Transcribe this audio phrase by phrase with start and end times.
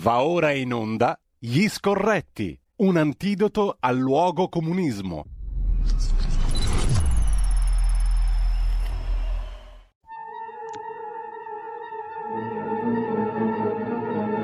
[0.00, 5.24] Va ora in onda Gli Scorretti, un antidoto al luogo comunismo.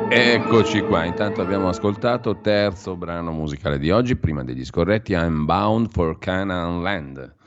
[0.09, 5.93] Eccoci qua, intanto abbiamo ascoltato terzo brano musicale di oggi, prima degli scorretti, I'm Bound
[5.93, 7.43] for Canaan Land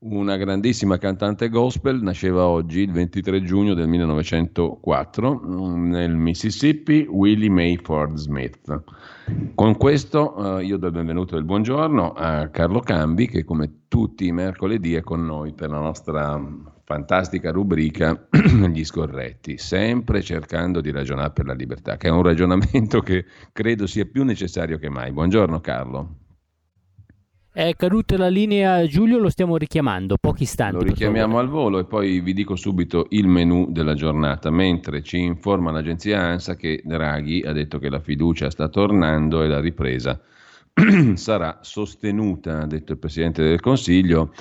[0.00, 5.40] una grandissima cantante gospel, nasceva oggi, il 23 giugno del 1904,
[5.76, 8.82] nel Mississippi, Willie Mayford Smith.
[9.54, 13.86] Con questo eh, io do il benvenuto e il buongiorno a Carlo Cambi, che come
[13.88, 16.40] tutti i mercoledì è con noi per la nostra
[16.84, 18.28] fantastica rubrica
[18.70, 23.86] Gli scorretti, sempre cercando di ragionare per la libertà, che è un ragionamento che credo
[23.88, 25.10] sia più necessario che mai.
[25.10, 26.27] Buongiorno Carlo.
[27.58, 30.76] È caduta la linea Giulio, lo stiamo richiamando, pochi istanti.
[30.76, 35.18] Lo richiamiamo al volo e poi vi dico subito il menù della giornata, mentre ci
[35.18, 40.20] informa l'agenzia ANSA che Draghi ha detto che la fiducia sta tornando e la ripresa
[41.14, 44.32] sarà sostenuta, ha detto il Presidente del Consiglio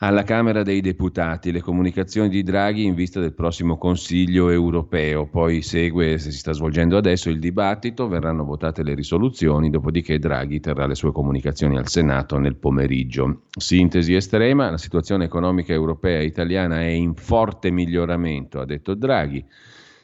[0.00, 5.26] alla Camera dei Deputati le comunicazioni di Draghi in vista del prossimo Consiglio europeo.
[5.26, 10.60] Poi segue, se si sta svolgendo adesso, il dibattito, verranno votate le risoluzioni, dopodiché Draghi
[10.60, 13.42] terrà le sue comunicazioni al Senato nel pomeriggio.
[13.50, 19.44] Sintesi estrema, la situazione economica europea e italiana è in forte miglioramento, ha detto Draghi.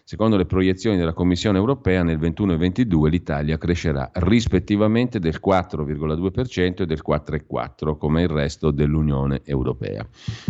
[0.07, 6.83] Secondo le proiezioni della Commissione europea, nel 21 e 22 l'Italia crescerà rispettivamente del 4,2%
[6.83, 10.07] e del 4,4% come il resto dell'Unione europea.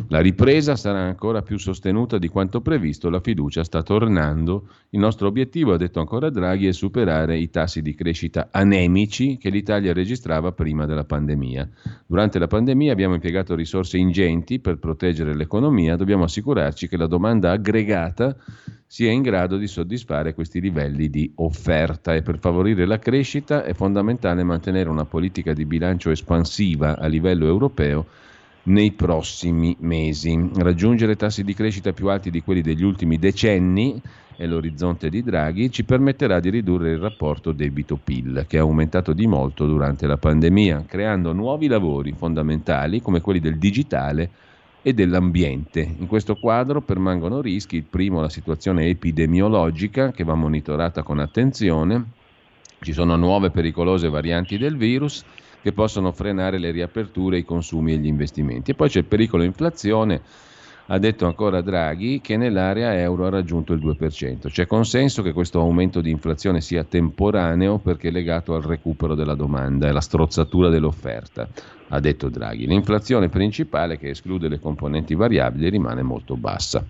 [0.09, 4.71] La ripresa sarà ancora più sostenuta di quanto previsto, la fiducia sta tornando.
[4.91, 9.51] Il nostro obiettivo, ha detto ancora Draghi, è superare i tassi di crescita anemici che
[9.51, 11.69] l'Italia registrava prima della pandemia.
[12.07, 17.53] Durante la pandemia abbiamo impiegato risorse ingenti per proteggere l'economia, dobbiamo assicurarci che la domanda
[17.53, 18.37] aggregata
[18.95, 23.75] sia in grado di soddisfare questi livelli di offerta e per favorire la crescita è
[23.75, 28.07] fondamentale mantenere una politica di bilancio espansiva a livello europeo
[28.67, 30.49] nei prossimi mesi.
[30.55, 34.01] Raggiungere tassi di crescita più alti di quelli degli ultimi decenni
[34.37, 39.27] è l'orizzonte di Draghi, ci permetterà di ridurre il rapporto debito-PIL, che è aumentato di
[39.27, 44.31] molto durante la pandemia, creando nuovi lavori fondamentali come quelli del digitale
[44.87, 45.81] e dell'ambiente.
[45.81, 52.05] In questo quadro permangono rischi, il primo la situazione epidemiologica che va monitorata con attenzione,
[52.81, 55.25] ci sono nuove pericolose varianti del virus
[55.63, 58.73] che possono frenare le riaperture, i consumi e gli investimenti.
[58.73, 60.21] E poi c'è il pericolo inflazione
[60.89, 64.51] ha detto ancora Draghi che nell'area euro ha raggiunto il 2%.
[64.51, 69.87] C'è consenso che questo aumento di inflazione sia temporaneo perché legato al recupero della domanda
[69.87, 71.49] e alla strozzatura dell'offerta,
[71.89, 72.67] ha detto Draghi.
[72.67, 76.87] L'inflazione principale, che esclude le componenti variabili, rimane molto bassa.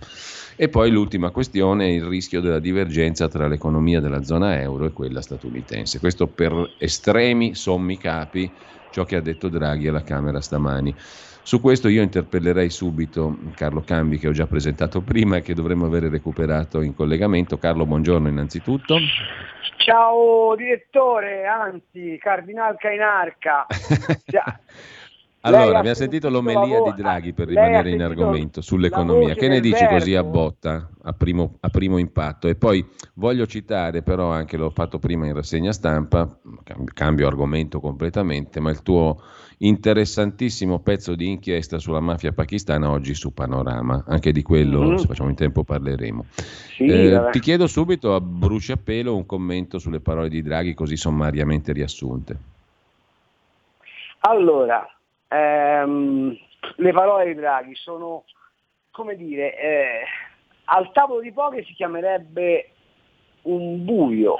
[0.56, 4.93] E poi l'ultima questione è il rischio della divergenza tra l'economia della zona euro e
[4.93, 5.99] quella statunitense.
[5.99, 8.56] Questo per estremi sommi capi,
[8.91, 10.94] ciò che ha detto Draghi alla Camera stamani.
[11.44, 15.84] Su questo io interpellerei subito Carlo Cambi che ho già presentato prima e che dovremmo
[15.84, 17.59] avere recuperato in collegamento.
[17.59, 18.97] Carlo, buongiorno innanzitutto.
[19.77, 23.66] Ciao direttore, anzi Cardinal Cainarca.
[25.44, 29.34] allora, abbiamo sentito l'omelia di Draghi per rimanere in argomento sull'economia.
[29.34, 32.49] Che ne dici così a botta, a primo, a primo, impatto?
[32.49, 32.84] E poi
[33.15, 36.38] voglio citare, però anche l'ho fatto prima in rassegna stampa,
[36.93, 39.21] cambio argomento completamente, ma il tuo
[39.59, 44.97] interessantissimo pezzo di inchiesta sulla mafia pakistana oggi su Panorama, anche di quello mm-hmm.
[44.97, 46.25] se facciamo in tempo parleremo.
[46.77, 51.72] Sì, eh, ti chiedo subito a bruciapelo un commento sulle parole di Draghi così sommariamente
[51.72, 52.53] riassunte.
[54.27, 54.88] Allora,
[55.34, 56.39] ehm,
[56.77, 58.25] le parole di Draghi sono,
[58.91, 60.05] come dire, eh,
[60.65, 62.71] al tavolo di poche si chiamerebbe
[63.43, 64.37] un buio.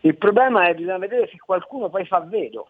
[0.00, 2.68] Il problema è che bisogna vedere se qualcuno poi fa vedo.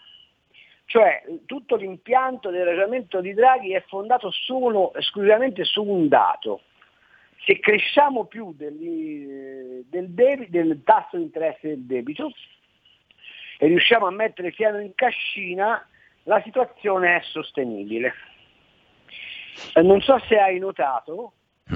[0.87, 6.63] Cioè tutto l'impianto del ragionamento di Draghi è fondato solo, esclusivamente su un dato.
[7.45, 12.31] Se cresciamo più del, del, debito, del tasso di interesse del debito
[13.59, 15.87] e riusciamo a mettere il piano in cascina,
[16.27, 18.13] la situazione è sostenibile.
[19.75, 21.33] Non so se hai notato,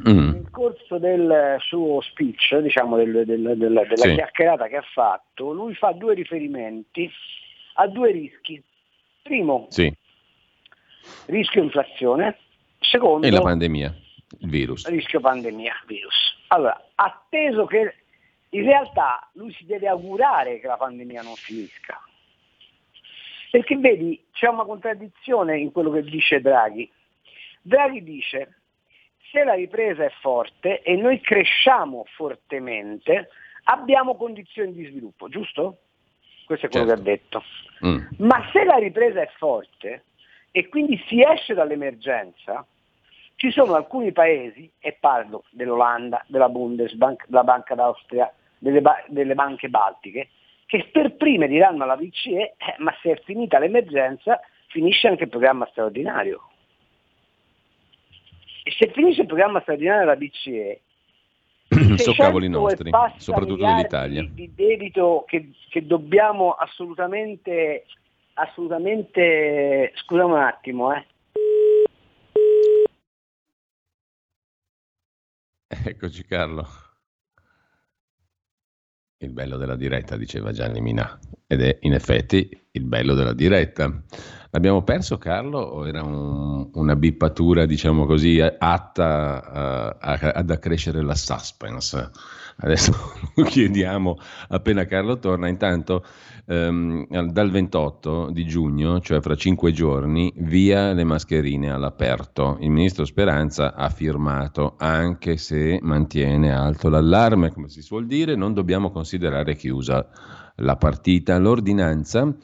[0.08, 0.30] mm.
[0.32, 4.14] nel corso del suo speech, diciamo del, del, del, della sì.
[4.14, 7.10] chiacchierata che ha fatto, lui fa due riferimenti
[7.74, 8.62] a due rischi.
[9.22, 9.92] Primo, sì.
[11.26, 12.38] rischio inflazione.
[12.80, 13.94] Secondo, e la pandemia,
[14.40, 14.88] il virus.
[14.88, 16.38] Rischio pandemia, virus.
[16.48, 17.94] Allora, atteso che
[18.50, 22.00] in realtà lui si deve augurare che la pandemia non finisca.
[23.50, 26.90] Perché vedi, c'è una contraddizione in quello che dice Draghi.
[27.62, 28.60] Draghi dice,
[29.30, 33.28] se la ripresa è forte e noi cresciamo fortemente,
[33.64, 35.78] abbiamo condizioni di sviluppo, giusto?
[36.46, 37.02] Questo è quello certo.
[37.02, 37.42] che ha detto.
[37.86, 38.26] Mm.
[38.26, 40.04] Ma se la ripresa è forte
[40.50, 42.66] e quindi si esce dall'emergenza,
[43.36, 49.34] ci sono alcuni paesi, e parlo dell'Olanda, della Bundesbank, della Banca d'Austria, delle, ba- delle
[49.34, 50.28] banche baltiche,
[50.70, 55.28] che per prime diranno alla BCE, eh, ma se è finita l'emergenza finisce anche il
[55.28, 56.48] programma straordinario.
[58.62, 60.80] E se finisce il programma straordinario della BCE,
[61.96, 64.22] so cavoli 600 nostri, soprattutto dell'Italia.
[64.22, 67.86] Di, di debito che, che dobbiamo assolutamente,
[68.34, 71.04] assolutamente, scusa un attimo, eh.
[75.66, 76.89] Eccoci Carlo.
[79.22, 83.92] Il bello della diretta, diceva Gianni Minà, ed è in effetti il bello della diretta.
[84.52, 91.02] L'abbiamo perso Carlo o era un- una bippatura, diciamo così, atta eh, a- ad accrescere
[91.02, 92.10] la suspense?
[92.62, 92.92] Adesso
[93.36, 94.18] lo chiediamo
[94.48, 95.48] appena Carlo torna.
[95.48, 96.04] Intanto
[96.46, 102.56] al- dal 28 di giugno, cioè fra cinque giorni, via le mascherine all'aperto.
[102.60, 108.52] Il ministro Speranza ha firmato, anche se mantiene alto l'allarme, come si suol dire, non
[108.52, 110.08] dobbiamo considerare chiusa
[110.60, 111.38] la partita.
[111.38, 112.34] L'ordinanza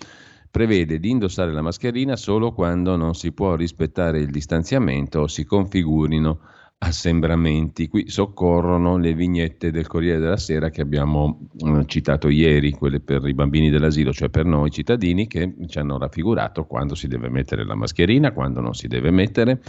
[0.50, 5.44] prevede di indossare la mascherina solo quando non si può rispettare il distanziamento o si
[5.44, 6.40] configurino
[6.78, 7.88] assembramenti.
[7.88, 13.26] Qui soccorrono le vignette del Corriere della Sera che abbiamo eh, citato ieri, quelle per
[13.26, 17.64] i bambini dell'asilo, cioè per noi cittadini che ci hanno raffigurato quando si deve mettere
[17.64, 19.61] la mascherina, quando non si deve mettere,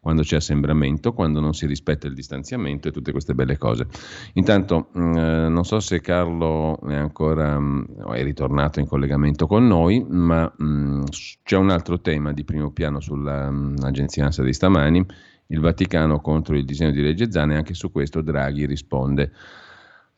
[0.00, 3.86] quando c'è assembramento, quando non si rispetta il distanziamento e tutte queste belle cose.
[4.34, 9.66] Intanto mh, eh, non so se Carlo è ancora mh, è ritornato in collegamento con
[9.66, 15.06] noi, ma mh, s- c'è un altro tema di primo piano sull'agenzia ANSA di stamani,
[15.54, 19.32] il Vaticano contro il disegno di legge Zan e anche su questo Draghi risponde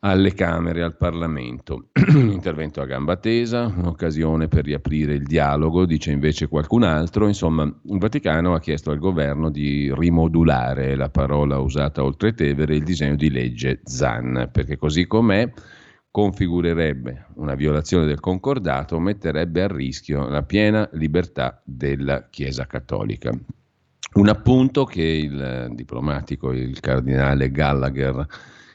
[0.01, 1.89] alle Camere, al Parlamento.
[2.15, 7.27] Intervento a gamba tesa, un'occasione per riaprire il dialogo, dice invece qualcun altro.
[7.27, 12.85] Insomma, il Vaticano ha chiesto al governo di rimodulare la parola usata oltre Tevere, il
[12.85, 15.51] disegno di legge Zan, perché così com'è
[16.11, 23.33] configurerebbe una violazione del concordato, metterebbe a rischio la piena libertà della Chiesa Cattolica.
[24.15, 28.27] Un appunto che il eh, diplomatico, il cardinale Gallagher,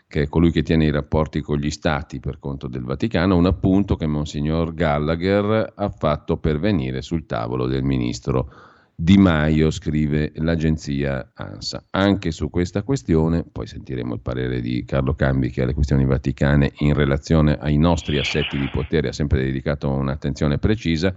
[0.08, 3.46] che è colui che tiene i rapporti con gli stati per conto del Vaticano, un
[3.46, 8.52] appunto che Monsignor Gallagher ha fatto pervenire sul tavolo del ministro
[8.94, 11.86] Di Maio, scrive l'agenzia ANSA.
[11.92, 16.74] Anche su questa questione, poi sentiremo il parere di Carlo Cambi che alle questioni vaticane
[16.80, 21.16] in relazione ai nostri assetti di potere ha sempre dedicato un'attenzione precisa,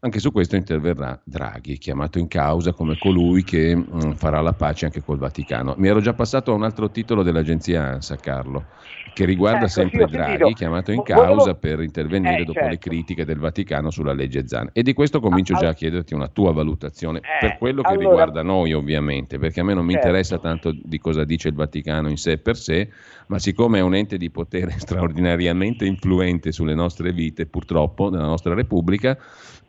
[0.00, 4.84] anche su questo interverrà Draghi, chiamato in causa come colui che mh, farà la pace
[4.84, 5.74] anche col Vaticano.
[5.76, 8.66] Mi ero già passato a un altro titolo dell'agenzia ANSA, Carlo,
[9.12, 10.50] che riguarda Ecco, sì, sempre ho Draghi, sentito.
[10.56, 12.88] chiamato in Vo- volevo- causa per intervenire Eh, dopo le certo.
[12.90, 14.70] critiche del Vaticano sulla legge Zan.
[14.72, 15.70] E di questo comincio Ah, già ah.
[15.70, 19.64] a chiederti una tua valutazione, Eh, per quello che allora- riguarda noi ovviamente, perché a
[19.64, 20.06] me non mi Certo.
[20.06, 22.88] interessa tanto di cosa dice il Vaticano in sé per sé,
[23.26, 28.54] ma siccome è un ente di potere straordinariamente influente sulle nostre vite, purtroppo, nella nostra
[28.54, 29.18] Repubblica,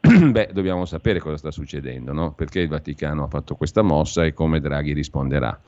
[0.31, 2.33] beh, dobbiamo sapere cosa sta succedendo, no?
[2.33, 5.59] perché il Vaticano ha fatto questa mossa e come Draghi risponderà.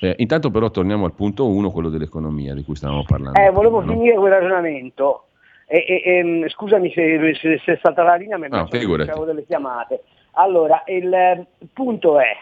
[0.00, 3.38] Eh, intanto però torniamo al punto 1, quello dell'economia di cui stavamo parlando.
[3.38, 3.98] Eh, volevo prima, no?
[3.98, 5.26] finire quel ragionamento.
[5.66, 9.46] E, e- ehm, scusami se, se, se è stata la linea, ma No, avevo delle
[9.46, 10.02] chiamate.
[10.32, 12.36] Allora, il, eh, punto è,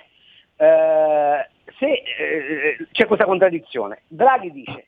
[0.56, 4.86] eh, se eh, c'è questa contraddizione, Draghi dice,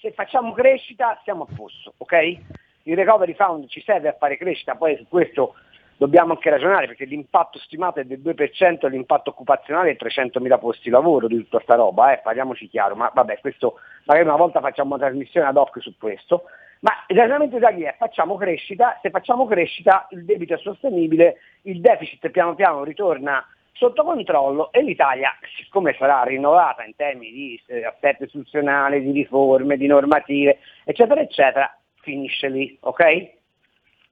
[0.00, 2.38] se facciamo crescita siamo a posto, ok?
[2.84, 5.54] Il recovery fund ci serve a fare crescita, poi su questo
[5.98, 10.84] dobbiamo anche ragionare perché l'impatto stimato è del 2% e l'impatto occupazionale è 300.000 posti
[10.84, 14.60] di lavoro di tutta sta roba, eh, parliamoci chiaro, ma vabbè, questo magari una volta
[14.60, 16.44] facciamo una trasmissione ad hoc su questo,
[16.80, 21.38] ma il ragionamento di Draghi è facciamo crescita, se facciamo crescita il debito è sostenibile,
[21.62, 27.62] il deficit piano piano ritorna sotto controllo e l'Italia, siccome sarà rinnovata in termini di
[27.66, 33.30] eh, assetto istituzionale, di riforme, di normative, eccetera, eccetera, finisce lì, ok?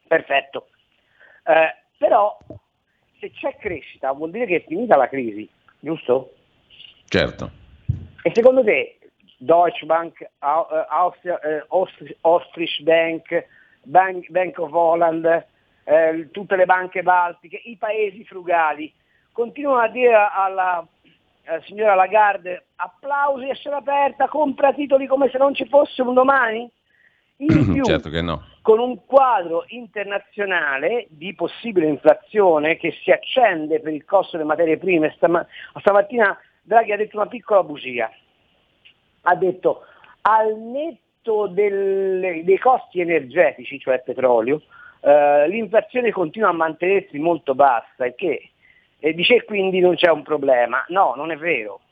[0.07, 0.69] Perfetto.
[1.47, 2.37] Eh, però
[3.19, 5.49] se c'è crescita vuol dire che è finita la crisi,
[5.79, 6.35] giusto?
[7.07, 7.51] Certo.
[8.23, 8.99] E secondo te
[9.39, 13.47] Deutsche Bank, eh, Austria, eh, Austri- Austrisch Bank,
[13.83, 15.47] Bank, Bank of Holland,
[15.85, 18.93] eh, tutte le banche baltiche, i paesi frugali,
[19.31, 20.87] continuano a dire alla
[21.45, 26.69] eh, signora Lagarde applausi a aperta, compra titoli come se non ci fosse un domani?
[27.37, 28.43] In più, certo che no.
[28.67, 34.77] Con un quadro internazionale di possibile inflazione che si accende per il costo delle materie
[34.77, 35.13] prime.
[35.15, 35.47] Stama-
[35.79, 38.11] stamattina Draghi ha detto una piccola bugia.
[39.23, 39.85] Ha detto
[40.23, 44.61] al netto del, dei costi energetici, cioè petrolio,
[45.01, 48.51] eh, l'inflazione continua a mantenersi molto bassa e che
[48.99, 50.85] e dice quindi non c'è un problema.
[50.89, 51.83] No, non è vero.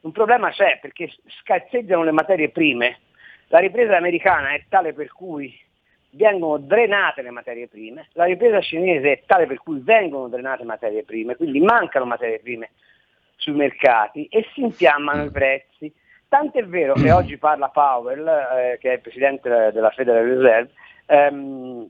[0.00, 1.08] Un problema c'è perché
[1.40, 2.98] scarseggiano le materie prime.
[3.46, 5.62] La ripresa americana è tale per cui
[6.14, 11.04] vengono drenate le materie prime, la ripresa cinese è tale per cui vengono drenate materie
[11.04, 12.70] prime, quindi mancano materie prime
[13.36, 15.92] sui mercati e si infiammano i prezzi.
[16.28, 20.70] Tant'è vero che oggi parla Powell, eh, che è il presidente della Federal Reserve,
[21.06, 21.88] ehm,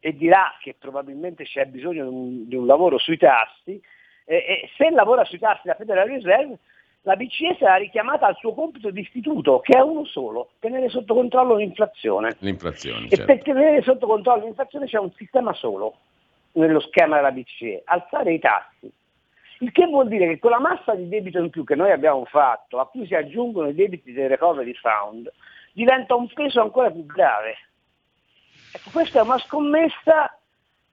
[0.00, 3.80] e dirà che probabilmente c'è bisogno di un, di un lavoro sui tassi,
[4.24, 6.58] eh, e se lavora sui tassi la Federal Reserve,
[7.04, 11.14] la BCE sarà richiamata al suo compito di istituto, che è uno solo, tenere sotto
[11.14, 12.36] controllo l'inflazione.
[12.38, 13.24] L'inflazione e certo.
[13.24, 15.96] per tenere sotto controllo l'inflazione c'è un sistema solo
[16.52, 18.92] nello schema della BCE, alzare i tassi.
[19.58, 22.24] Il che vuol dire che con la massa di debito in più che noi abbiamo
[22.24, 25.32] fatto, a cui si aggiungono i debiti del recovery fund,
[25.72, 27.56] diventa un peso ancora più grave.
[28.72, 30.36] Ecco, questa è una scommessa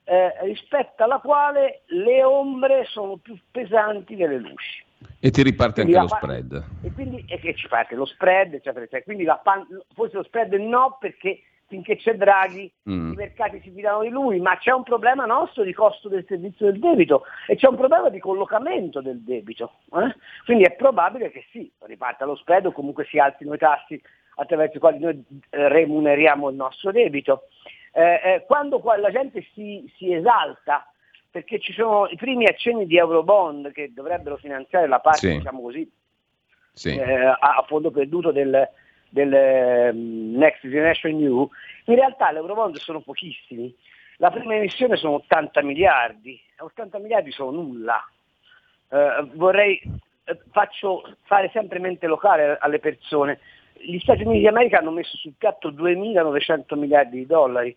[0.03, 4.87] eh, rispetto alla quale le ombre sono più pesanti delle luci.
[5.21, 6.65] E ti riparte Quindi anche lo la pa- spread.
[6.81, 9.03] E quindi e che ci parte lo spread, eccetera, eccetera.
[9.03, 13.11] Quindi pan- forse lo spread no perché finché c'è Draghi Mm.
[13.11, 16.65] i mercati si fidano di lui, ma c'è un problema nostro di costo del servizio
[16.71, 19.73] del debito e c'è un problema di collocamento del debito.
[19.93, 20.15] eh?
[20.45, 24.01] Quindi è probabile che sì, riparta lo spread o comunque si alzino i tassi
[24.35, 27.43] attraverso i quali noi eh, remuneriamo il nostro debito.
[27.91, 30.88] Eh, eh, quando qua la gente si, si esalta
[31.31, 35.37] perché ci sono i primi accenni di Eurobond che dovrebbero finanziare la parte, Sì.
[35.37, 35.91] diciamo così,
[36.73, 36.95] Sì.
[36.97, 38.67] eh, a, fondo perduto del,
[39.09, 41.49] del ehm, Next Generation New,
[41.85, 43.73] in realtà le Eurobond sono pochissimi.
[44.17, 48.03] La prima emissione sono 80 miliardi, 80 miliardi sono nulla.
[48.89, 49.79] Eh, vorrei,
[50.25, 53.39] eh, faccio fare sempre mente locale alle persone.
[53.73, 57.75] Gli Stati Uniti d'America hanno messo sul piatto 2.900 miliardi di dollari.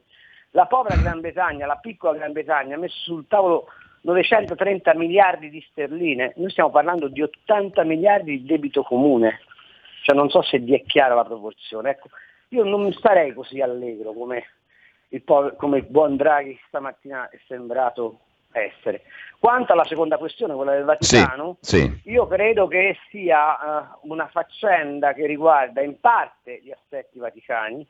[0.53, 3.69] La povera Gran Bretagna, la piccola Gran Bretagna, ha messo sul tavolo
[4.03, 6.35] 930 miliardi di sterline.
[6.37, 9.41] Noi stiamo parlando di 80 miliardi di debito comune.
[10.03, 11.91] Cioè non so se vi è chiara la proporzione.
[11.91, 12.09] Ecco,
[12.49, 14.45] io non starei così allegro come
[15.09, 18.21] il, pover- come il buon Draghi stamattina è sembrato
[18.53, 19.03] essere.
[19.39, 22.01] Quanto alla seconda questione, quella del Sì, Vaticano, sì.
[22.05, 27.87] io credo che sia eh, una faccenda che riguarda in parte gli aspetti vaticani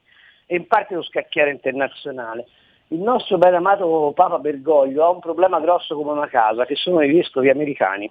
[0.52, 2.46] e in parte lo scacchiere internazionale.
[2.88, 7.00] Il nostro ben amato Papa Bergoglio ha un problema grosso come una casa, che sono
[7.00, 8.10] i vescovi americani,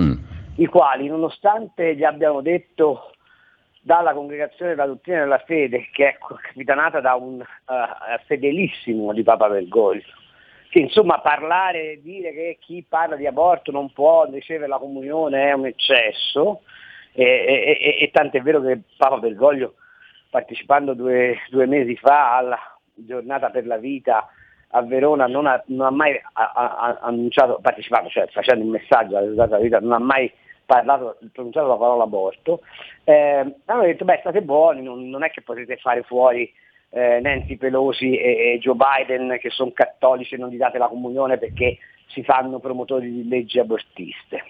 [0.00, 0.14] Mm.
[0.56, 3.12] i quali, nonostante gli abbiano detto
[3.80, 9.48] dalla congregazione della dottrina della fede, che è capitanata da un eh, fedelissimo di Papa
[9.48, 10.02] Bergoglio,
[10.70, 15.50] che insomma parlare e dire che chi parla di aborto non può ricevere la comunione
[15.50, 16.62] è un eccesso,
[17.12, 19.74] e, e, e, e tant'è vero che Papa Bergoglio,
[20.32, 22.58] partecipando due, due mesi fa alla
[22.94, 24.30] giornata per la vita
[24.70, 29.18] a Verona, non ha, non ha mai a- a- annunciato, partecipato, cioè facendo un messaggio
[29.18, 30.32] alla giornata della vita, non ha mai
[30.64, 32.62] parlato, pronunciato la parola aborto,
[33.04, 36.50] eh, hanno detto beh state buoni, non, non è che potete fare fuori
[36.88, 40.88] eh, Nancy Pelosi e, e Joe Biden che sono cattolici e non gli date la
[40.88, 44.42] comunione perché si fanno promotori di leggi abortiste.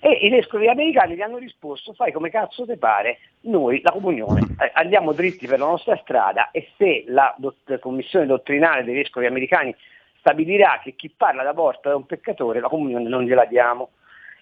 [0.00, 4.40] E i vescovi americani gli hanno risposto fai come cazzo ti pare, noi la comunione
[4.60, 9.26] eh, andiamo dritti per la nostra strada e se la dott- commissione dottrinale dei vescovi
[9.26, 9.74] americani
[10.18, 13.90] stabilirà che chi parla d'aborto è un peccatore, la comunione non gliela diamo.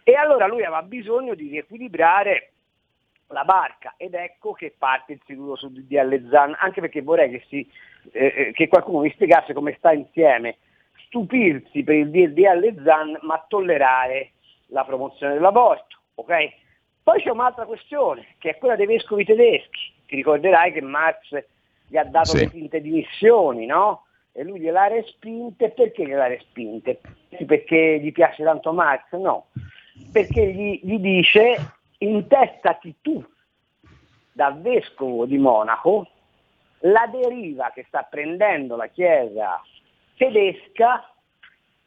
[0.02, 2.50] E allora lui aveva bisogno di riequilibrare
[3.28, 7.44] la barca ed ecco che parte il sicuro sul DDL Zan, anche perché vorrei che,
[7.48, 7.68] si,
[8.12, 10.58] eh, eh, che qualcuno mi spiegasse come sta insieme
[11.06, 14.32] stupirsi per il DDL Zan ma tollerare
[14.66, 15.96] la promozione dell'aborto.
[16.14, 16.34] ok?
[17.02, 19.92] Poi c'è un'altra questione, che è quella dei vescovi tedeschi.
[20.06, 21.44] Ti ricorderai che Marx
[21.86, 22.38] gli ha dato Sì.
[22.38, 24.06] le finte dimissioni, no?
[24.32, 27.00] E lui gliele ha respinte, perché gliele ha respinte?
[27.46, 29.12] Perché gli piace tanto Marx?
[29.12, 29.46] No,
[30.12, 33.24] perché gli, gli dice intestati tu
[34.32, 36.08] da vescovo di Monaco
[36.80, 39.62] la deriva che sta prendendo la Chiesa
[40.16, 41.10] tedesca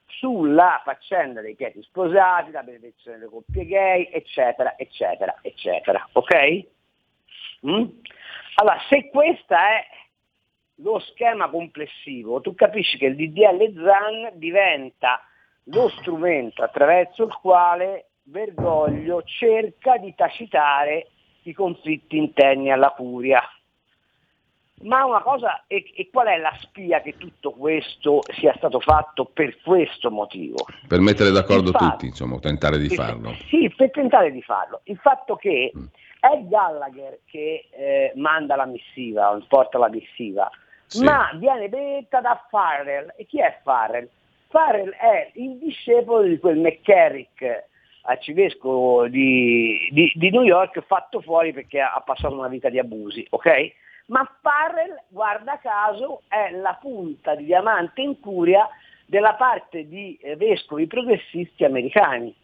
[0.09, 6.07] sulla faccenda dei piedi sposati, la benedizione delle coppie gay, eccetera, eccetera, eccetera.
[6.13, 6.65] Ok?
[7.67, 7.85] Mm?
[8.55, 9.85] Allora, se questo è
[10.75, 15.21] lo schema complessivo, tu capisci che il DDL ZAN diventa
[15.65, 21.07] lo strumento attraverso il quale Bergoglio cerca di tacitare
[21.43, 23.41] i conflitti interni alla curia.
[24.81, 29.25] Ma una cosa, e, e qual è la spia che tutto questo sia stato fatto
[29.25, 30.65] per questo motivo?
[30.87, 33.35] Per mettere d'accordo fatto- tutti, insomma, tentare di farlo.
[33.47, 34.81] Sì, per tentare di farlo.
[34.83, 35.83] Il fatto che Mm.
[36.19, 40.49] È Gallagher che eh, manda la missiva, porta la missiva,
[40.85, 41.01] sì.
[41.03, 43.13] ma viene benedetta da Farrell.
[43.15, 44.09] E chi è Farrell?
[44.49, 47.67] Farrell è il discepolo di quel McCarrick
[48.01, 53.25] arcivescovo di, di, di, New York fatto fuori perché ha passato una vita di abusi,
[53.29, 53.71] ok?
[54.09, 58.67] Ma Farrell, guarda caso, è la punta di diamante in curia
[59.05, 62.35] della parte di eh, vescovi progressisti americani.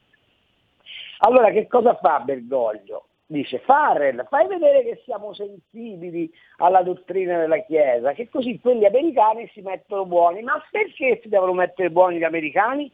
[1.20, 3.08] Allora che cosa fa Bergoglio?
[3.28, 9.50] Dice Farrell, fai vedere che siamo sensibili alla dottrina della Chiesa, che così quelli americani
[9.52, 10.44] si mettono buoni.
[10.44, 12.92] Ma perché si devono mettere buoni gli americani?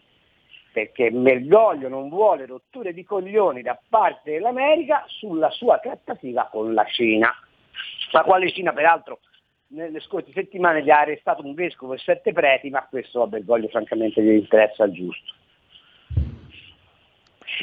[0.72, 6.86] Perché Bergoglio non vuole rotture di coglioni da parte dell'America sulla sua trattativa con la
[6.86, 7.30] Cina.
[8.12, 9.20] La quale Cina peraltro
[9.72, 13.68] nelle scorse settimane gli ha arrestato un vescovo e sette preti, ma questo a Bergoglio
[13.70, 15.34] francamente gli interessa il giusto.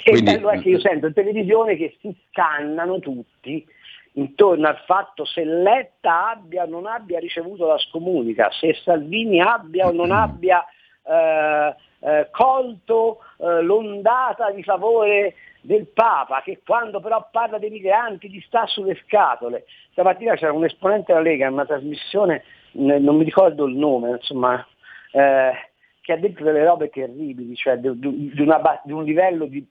[0.04, 0.30] Quindi...
[0.30, 3.66] E bello è che io sento in televisione che si scannano tutti
[4.12, 9.87] intorno al fatto se Letta abbia o non abbia ricevuto la scomunica, se Salvini abbia
[9.87, 10.64] o non abbia
[11.04, 15.34] eh, eh, colto eh, l'ondata di favore
[15.68, 19.66] del Papa, che quando però parla dei migranti gli sta sulle scatole.
[19.90, 24.66] Stamattina c'era un esponente della Lega in una trasmissione, non mi ricordo il nome, insomma,
[25.12, 25.52] eh,
[26.00, 29.66] che ha detto delle robe terribili, cioè di, una, di un livello di,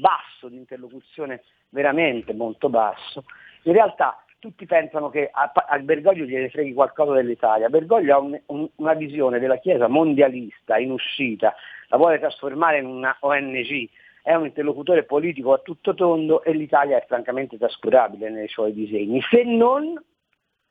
[0.00, 3.24] basso di interlocuzione veramente molto basso.
[3.64, 7.68] In realtà tutti pensano che a, a Bergoglio gliene freghi qualcosa dell'Italia.
[7.68, 11.54] Bergoglio ha un, un, una visione della Chiesa mondialista in uscita,
[11.88, 13.86] la vuole trasformare in una ONG,
[14.30, 19.20] è un interlocutore politico a tutto tondo e l'Italia è francamente trascurabile nei suoi disegni,
[19.28, 20.00] se non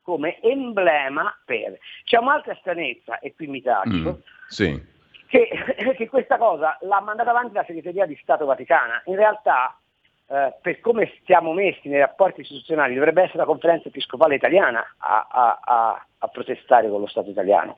[0.01, 1.77] come emblema per.
[2.05, 4.81] C'è un'altra stranezza, e qui mi taccio, mm, sì.
[5.27, 5.49] che,
[5.97, 9.01] che, questa cosa l'ha mandata avanti la segreteria di Stato Vaticana.
[9.07, 9.77] In realtà,
[10.27, 15.27] eh, per come stiamo messi nei rapporti istituzionali, dovrebbe essere la conferenza episcopale italiana a,
[15.29, 17.77] a, a, a protestare con lo Stato italiano.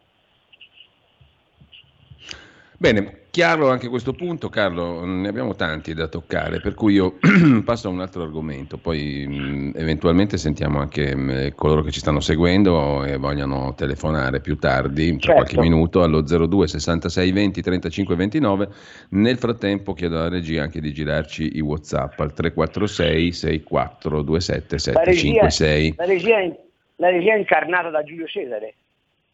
[2.77, 7.17] Bene, chiaro anche questo punto, Carlo, ne abbiamo tanti da toccare, per cui io
[7.63, 12.20] passo a un altro argomento, poi mh, eventualmente sentiamo anche mh, coloro che ci stanno
[12.20, 15.34] seguendo e vogliono telefonare più tardi, tra certo.
[15.34, 18.70] qualche minuto, allo 02 66 20 35 29.
[19.12, 25.94] Nel frattempo chiedo alla regia anche di girarci i Whatsapp al 346 64 27 756.
[25.96, 26.56] La regia, la regia,
[26.98, 28.74] la regia incarnata da Giulio Cesare.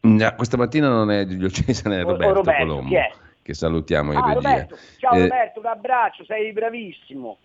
[0.00, 2.88] No, questa mattina non è Giulio Cesare, è Roberto, Roberto Colombo.
[2.88, 3.10] Chi è?
[3.48, 4.34] Che salutiamo in ah, regia.
[4.34, 4.76] Roberto.
[4.98, 7.38] Ciao eh, Roberto, un abbraccio, sei bravissimo.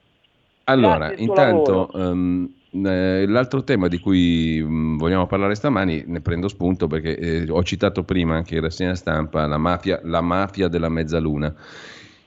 [0.65, 6.87] Allora, intanto um, eh, l'altro tema di cui um, vogliamo parlare stamani, ne prendo spunto
[6.87, 11.55] perché eh, ho citato prima anche in rassegna stampa la mafia, la mafia della mezzaluna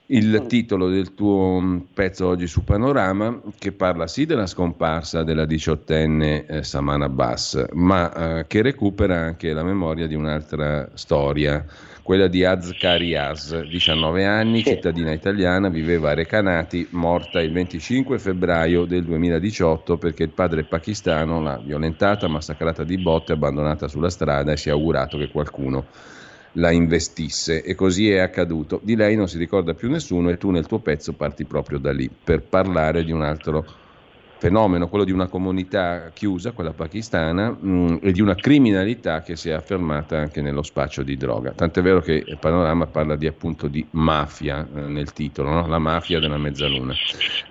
[0.07, 0.47] il mm.
[0.47, 6.45] titolo del tuo mm, pezzo oggi su Panorama, che parla sì della scomparsa della diciottenne
[6.45, 11.65] eh, Samana Bass, ma eh, che recupera anche la memoria di un'altra storia,
[12.07, 18.85] quella di Azkari Az, 19 anni, cittadina italiana, viveva a Recanati, morta il 25 febbraio
[18.85, 24.55] del 2018 perché il padre pakistano l'ha violentata, massacrata di botte, abbandonata sulla strada e
[24.55, 25.87] si è augurato che qualcuno
[26.53, 28.79] la investisse e così è accaduto.
[28.81, 31.91] Di lei non si ricorda più nessuno e tu nel tuo pezzo parti proprio da
[31.91, 33.65] lì per parlare di un altro
[34.37, 39.35] fenomeno, quello di una comunità chiusa, quella pakistana, mh, mm, e di una criminalità che
[39.35, 41.51] si è affermata anche nello spaccio di droga.
[41.51, 45.67] Tant'è vero che il panorama parla di, appunto di mafia eh, nel titolo, no?
[45.67, 46.93] la mafia della mezzaluna.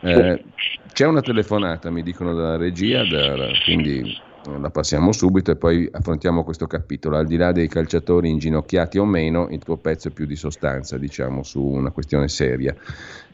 [0.01, 0.45] Eh,
[0.93, 4.25] c'è una telefonata, mi dicono dalla regia, da, quindi
[4.61, 7.17] la passiamo subito e poi affrontiamo questo capitolo.
[7.17, 10.97] Al di là dei calciatori inginocchiati o meno, il tuo pezzo è più di sostanza,
[10.99, 12.75] diciamo, su una questione seria.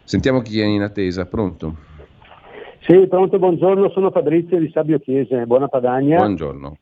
[0.04, 1.76] Sentiamo chi è in attesa, pronto?
[2.84, 6.16] Sì, pronto, buongiorno, sono Fabrizio di Sabio Chiese, buona Padagna.
[6.16, 6.76] Buongiorno.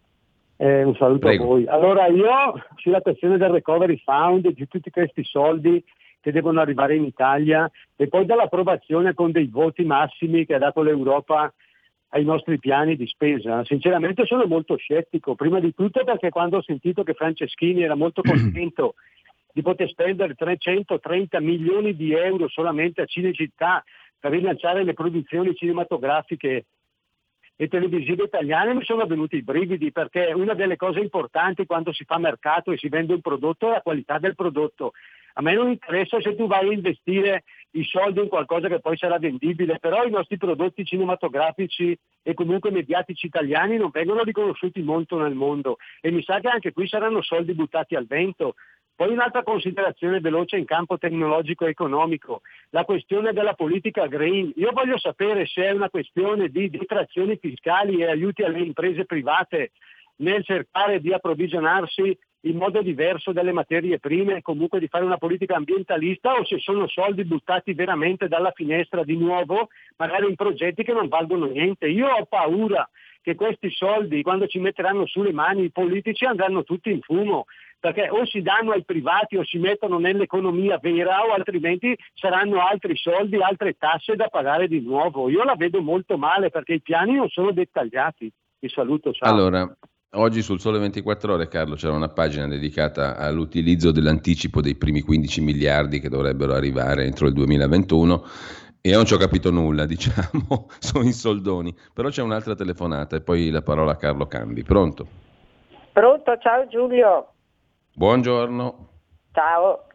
[0.56, 1.42] Eh, un saluto Prego.
[1.42, 1.66] a voi.
[1.66, 5.84] Allora, io sulla questione del recovery fund, di tutti questi soldi
[6.18, 10.80] che devono arrivare in Italia e poi dall'approvazione con dei voti massimi che ha dato
[10.80, 11.52] l'Europa
[12.08, 13.62] ai nostri piani di spesa.
[13.66, 18.22] Sinceramente sono molto scettico, prima di tutto perché quando ho sentito che Franceschini era molto
[18.22, 18.94] contento
[19.52, 23.84] di poter spendere 330 milioni di euro solamente a Cinecittà
[24.20, 26.66] per rilanciare le produzioni cinematografiche
[27.56, 32.04] e televisive italiane mi sono venuti i brividi perché una delle cose importanti quando si
[32.04, 34.92] fa mercato e si vende un prodotto è la qualità del prodotto.
[35.34, 38.96] A me non interessa se tu vai a investire i soldi in qualcosa che poi
[38.96, 45.18] sarà vendibile, però i nostri prodotti cinematografici e comunque mediatici italiani non vengono riconosciuti molto
[45.18, 48.54] nel mondo e mi sa che anche qui saranno soldi buttati al vento
[49.00, 54.52] Poi un'altra considerazione veloce in campo tecnologico e economico, la questione della politica green.
[54.56, 59.70] Io voglio sapere se è una questione di detrazioni fiscali e aiuti alle imprese private
[60.16, 65.16] nel cercare di approvvigionarsi in modo diverso delle materie prime e comunque di fare una
[65.16, 70.82] politica ambientalista o se sono soldi buttati veramente dalla finestra di nuovo, magari in progetti
[70.82, 71.88] che non valgono niente.
[71.88, 72.86] Io ho paura
[73.22, 77.46] che questi soldi, quando ci metteranno sulle mani i politici, andranno tutti in fumo,
[77.80, 82.94] perché o si danno ai privati o si mettono nell'economia vera o altrimenti saranno altri
[82.96, 85.30] soldi, altre tasse da pagare di nuovo.
[85.30, 88.30] Io la vedo molto male perché i piani non sono dettagliati.
[88.58, 89.12] Vi saluto.
[89.12, 89.32] Ciao.
[89.32, 89.74] Allora,
[90.14, 95.40] Oggi sul Sole 24 Ore, Carlo, c'era una pagina dedicata all'utilizzo dell'anticipo dei primi 15
[95.40, 98.24] miliardi che dovrebbero arrivare entro il 2021
[98.80, 101.72] e non ci ho capito nulla, diciamo, sono in soldoni.
[101.94, 104.64] Però c'è un'altra telefonata e poi la parola a Carlo Cambi.
[104.64, 105.06] Pronto?
[105.92, 107.28] Pronto, ciao Giulio.
[107.92, 108.88] Buongiorno.
[109.32, 109.86] Ciao.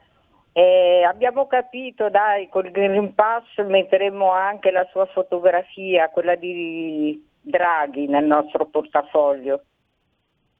[0.52, 8.08] Eh, abbiamo capito, dai, col Green Pass metteremo anche la sua fotografia, quella di Draghi,
[8.08, 9.64] nel nostro portafoglio.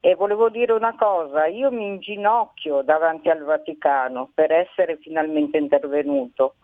[0.00, 6.56] E volevo dire una cosa, io mi inginocchio davanti al Vaticano per essere finalmente intervenuto.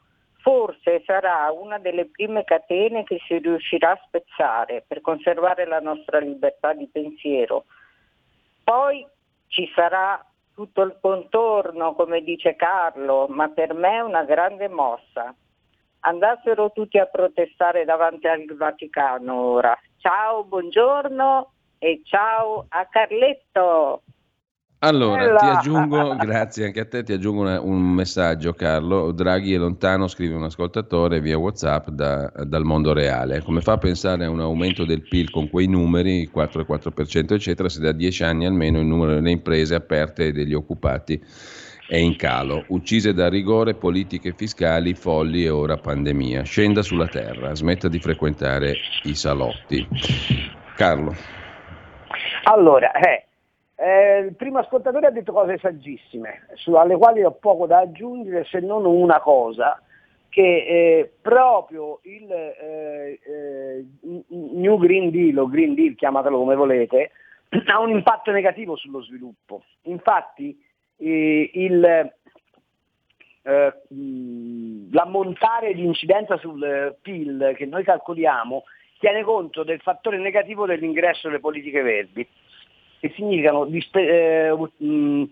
[0.43, 6.19] Forse sarà una delle prime catene che si riuscirà a spezzare per conservare la nostra
[6.19, 7.65] libertà di pensiero.
[8.63, 9.07] Poi
[9.47, 15.35] ci sarà tutto il contorno, come dice Carlo, ma per me è una grande mossa.
[16.01, 19.79] Andassero tutti a protestare davanti al Vaticano ora.
[19.99, 24.03] Ciao, buongiorno e ciao a Carletto.
[24.85, 25.39] Allora, Bella.
[25.39, 30.09] ti aggiungo, grazie anche a te, ti aggiungo una, un messaggio Carlo, Draghi è lontano,
[30.09, 33.43] scrive un ascoltatore via Whatsapp da, dal mondo reale.
[33.43, 37.81] Come fa a pensare a un aumento del PIL con quei numeri, 4,4% eccetera, se
[37.81, 41.23] da dieci anni almeno il numero delle imprese aperte e degli occupati
[41.87, 46.43] è in calo, uccise da rigore, politiche fiscali, folli e ora pandemia.
[46.43, 49.87] Scenda sulla terra, smetta di frequentare i salotti.
[50.75, 51.15] Carlo.
[52.45, 53.27] Allora, eh,
[53.83, 58.45] eh, il primo ascoltatore ha detto cose saggissime, su, alle quali ho poco da aggiungere
[58.45, 59.83] se non una cosa,
[60.29, 63.85] che eh, proprio il eh, eh,
[64.29, 67.11] New Green Deal o Green Deal, chiamatelo come volete,
[67.67, 69.65] ha un impatto negativo sullo sviluppo.
[69.83, 70.57] Infatti
[70.99, 72.13] eh, il,
[74.93, 78.63] l'ammontare di incidenza sul PIL che noi calcoliamo
[79.01, 82.25] tiene conto del fattore negativo dell'ingresso delle politiche verdi,
[83.03, 85.25] che significano eh, mh,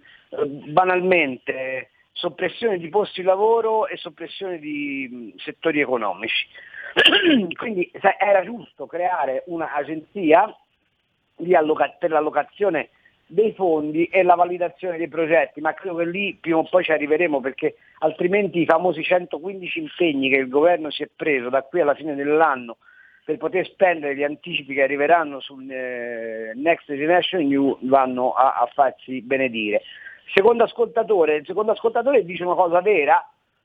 [0.72, 6.48] banalmente soppressione di posti di lavoro e soppressione di mh, settori economici.
[7.56, 10.52] Quindi era giusto creare un'agenzia
[11.52, 12.88] alloca- per l'allocazione
[13.24, 16.90] dei fondi e la validazione dei progetti, ma credo che lì prima o poi ci
[16.90, 21.80] arriveremo perché altrimenti i famosi 115 impegni che il governo si è preso da qui
[21.80, 22.78] alla fine dell'anno
[23.30, 28.66] per poter spendere gli anticipi che arriveranno sul eh, Next Generation New vanno a, a
[28.72, 29.82] farsi benedire.
[30.34, 33.24] Secondo ascoltatore, il secondo ascoltatore dice una cosa vera,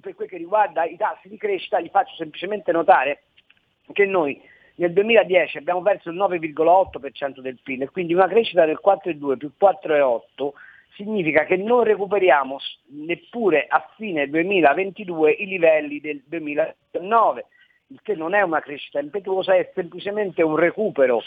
[0.00, 3.24] per quel che riguarda i tassi di crescita, gli faccio semplicemente notare
[3.92, 4.40] che noi
[4.76, 10.48] nel 2010 abbiamo perso il 9,8% del PIL quindi una crescita del 4,2 più 4,8
[10.96, 17.46] significa che non recuperiamo neppure a fine 2022 i livelli del 2019
[17.88, 21.22] il che non è una crescita impetuosa, è semplicemente un recupero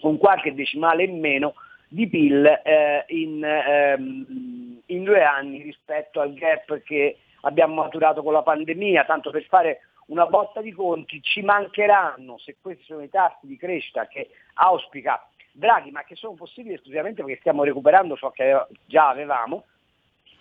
[0.00, 1.54] con qualche decimale in meno
[1.88, 8.32] di PIL eh, in, ehm, in, due anni rispetto al gap che abbiamo maturato con
[8.32, 13.08] la pandemia, tanto per fare una botta di conti ci mancheranno, se questi sono i
[13.08, 18.30] tassi di crescita che auspica Draghi, ma che sono possibili esclusivamente perché stiamo recuperando ciò
[18.30, 19.64] che già avevamo,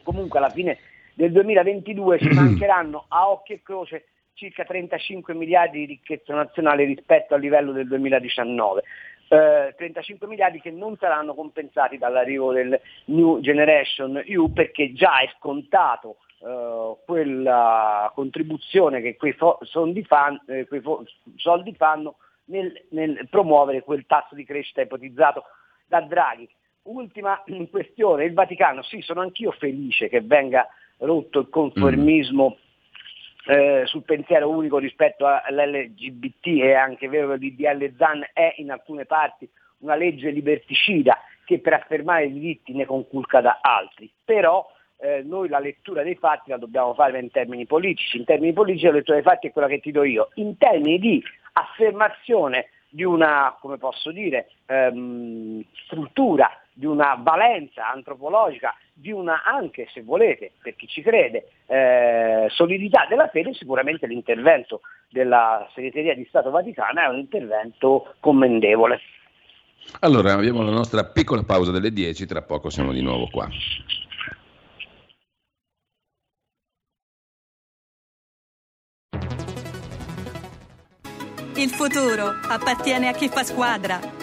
[0.02, 0.80] comunque alla fine
[1.14, 7.34] del 2022 ci mancheranno a occhio e croce circa 35 miliardi di ricchezza nazionale rispetto
[7.34, 8.84] al livello del 2019.
[9.28, 15.30] Eh, 35 miliardi che non saranno compensati dall'arrivo del New Generation EU perché già è
[15.38, 19.60] scontato eh, quella contribuzione che quei, fo-
[20.06, 21.06] fan, eh, quei fo-
[21.38, 25.46] soldi fanno nel, nel promuovere quel tasso di crescita ipotizzato
[25.88, 26.48] da Draghi.
[26.84, 27.42] Ultima
[27.72, 30.68] questione, il Vaticano, sì, sono anch'io felice che venga
[30.98, 32.63] rotto il conformismo mm
[33.46, 38.72] eh, sul pensiero unico rispetto all'LGBT, è anche vero che il DDL ZAN è in
[38.72, 44.66] alcune parti una legge liberticida che per affermare i diritti ne conculca da altri, però
[44.98, 48.86] eh, noi la lettura dei fatti la dobbiamo fare in termini politici, in termini politici
[48.86, 51.22] la lettura dei fatti è quella che ti do io, in termini di
[51.54, 59.88] affermazione di una, come posso dire, ehm, struttura, di una valenza antropologica di una anche,
[59.92, 66.26] se volete, per chi ci crede, eh, solidità della fede, sicuramente l'intervento della segreteria di
[66.26, 69.00] Stato Vaticana è un intervento commendevole.
[70.00, 73.48] Allora, abbiamo la nostra piccola pausa delle 10, tra poco siamo di nuovo qua.
[81.56, 84.23] Il futuro appartiene a chi fa squadra.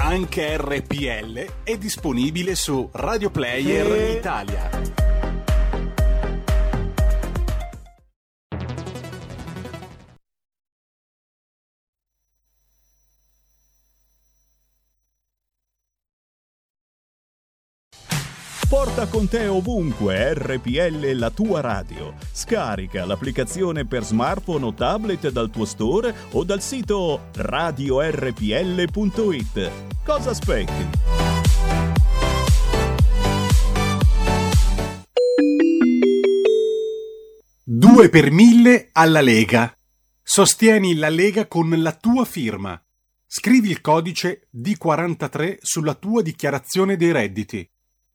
[0.00, 5.07] Anche RPL è disponibile su Radio Player Italia.
[18.68, 22.12] Porta con te ovunque RPL la tua radio.
[22.30, 28.10] Scarica l'applicazione per smartphone o tablet dal tuo store o dal sito radiorpl.it.
[30.04, 30.86] Cosa aspetti?
[37.64, 39.74] Due per mille alla Lega.
[40.22, 42.78] Sostieni la Lega con la tua firma.
[43.26, 47.66] Scrivi il codice D43 sulla tua dichiarazione dei redditi.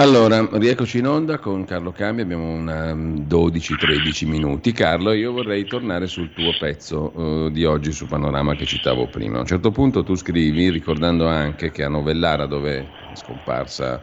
[0.00, 4.72] Allora, rieccoci in onda con Carlo Cambi, abbiamo una 12-13 mm, minuti.
[4.72, 9.36] Carlo, io vorrei tornare sul tuo pezzo uh, di oggi su Panorama che citavo prima.
[9.36, 14.02] A un certo punto tu scrivi, ricordando anche che a Novellara, dove è scomparsa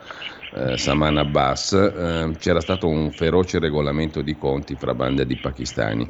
[0.53, 6.07] eh, Saman Abbas, eh, c'era stato un feroce regolamento di conti fra bande di pakistani,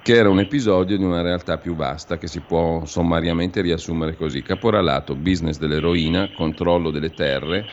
[0.00, 4.40] che era un episodio di una realtà più vasta che si può sommariamente riassumere così.
[4.40, 7.66] Caporalato, business dell'eroina, controllo delle terre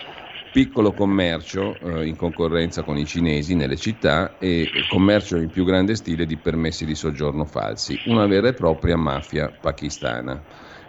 [0.54, 5.96] piccolo commercio eh, in concorrenza con i cinesi nelle città e commercio in più grande
[5.96, 10.40] stile di permessi di soggiorno falsi, una vera e propria mafia pakistana.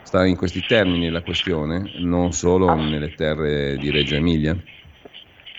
[0.02, 4.54] Sta in questi termini la questione, non solo nelle terre di Reggio Emilia?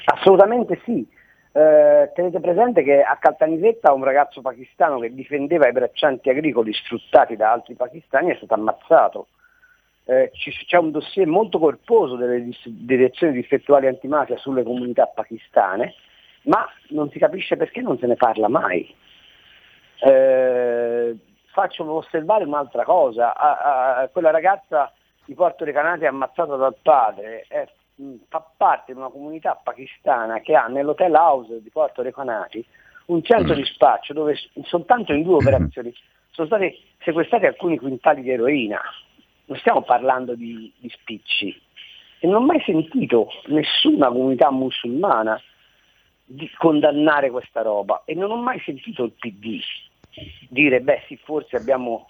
[0.05, 1.03] Assolutamente sì.
[1.51, 7.35] Eh, tenete presente che a Caltanissetta un ragazzo pakistano che difendeva i braccianti agricoli sfruttati
[7.35, 9.27] da altri pakistani è stato ammazzato
[10.05, 10.31] eh,
[10.67, 15.95] c'è un dossier molto corposo delle direzioni distrettuali antimafia sulle comunità pakistane,
[16.43, 18.93] ma non si capisce perché non se ne parla mai.
[19.99, 21.15] Eh,
[21.51, 24.91] faccio osservare un'altra cosa, a, a, quella ragazza
[25.25, 27.67] di Porto Recanati ammazzata dal padre è,
[28.27, 32.63] fa parte di una comunità pakistana che ha nell'hotel house di Porto Recanati
[33.05, 33.57] un centro mm.
[33.57, 35.93] di spaccio dove soltanto in due operazioni
[36.31, 38.81] sono stati sequestrati alcuni quintali di eroina
[39.45, 41.61] non stiamo parlando di, di spicci.
[42.19, 45.39] E non ho mai sentito nessuna comunità musulmana
[46.25, 49.59] di condannare questa roba e non ho mai sentito il PD
[50.49, 52.07] dire beh sì forse abbiamo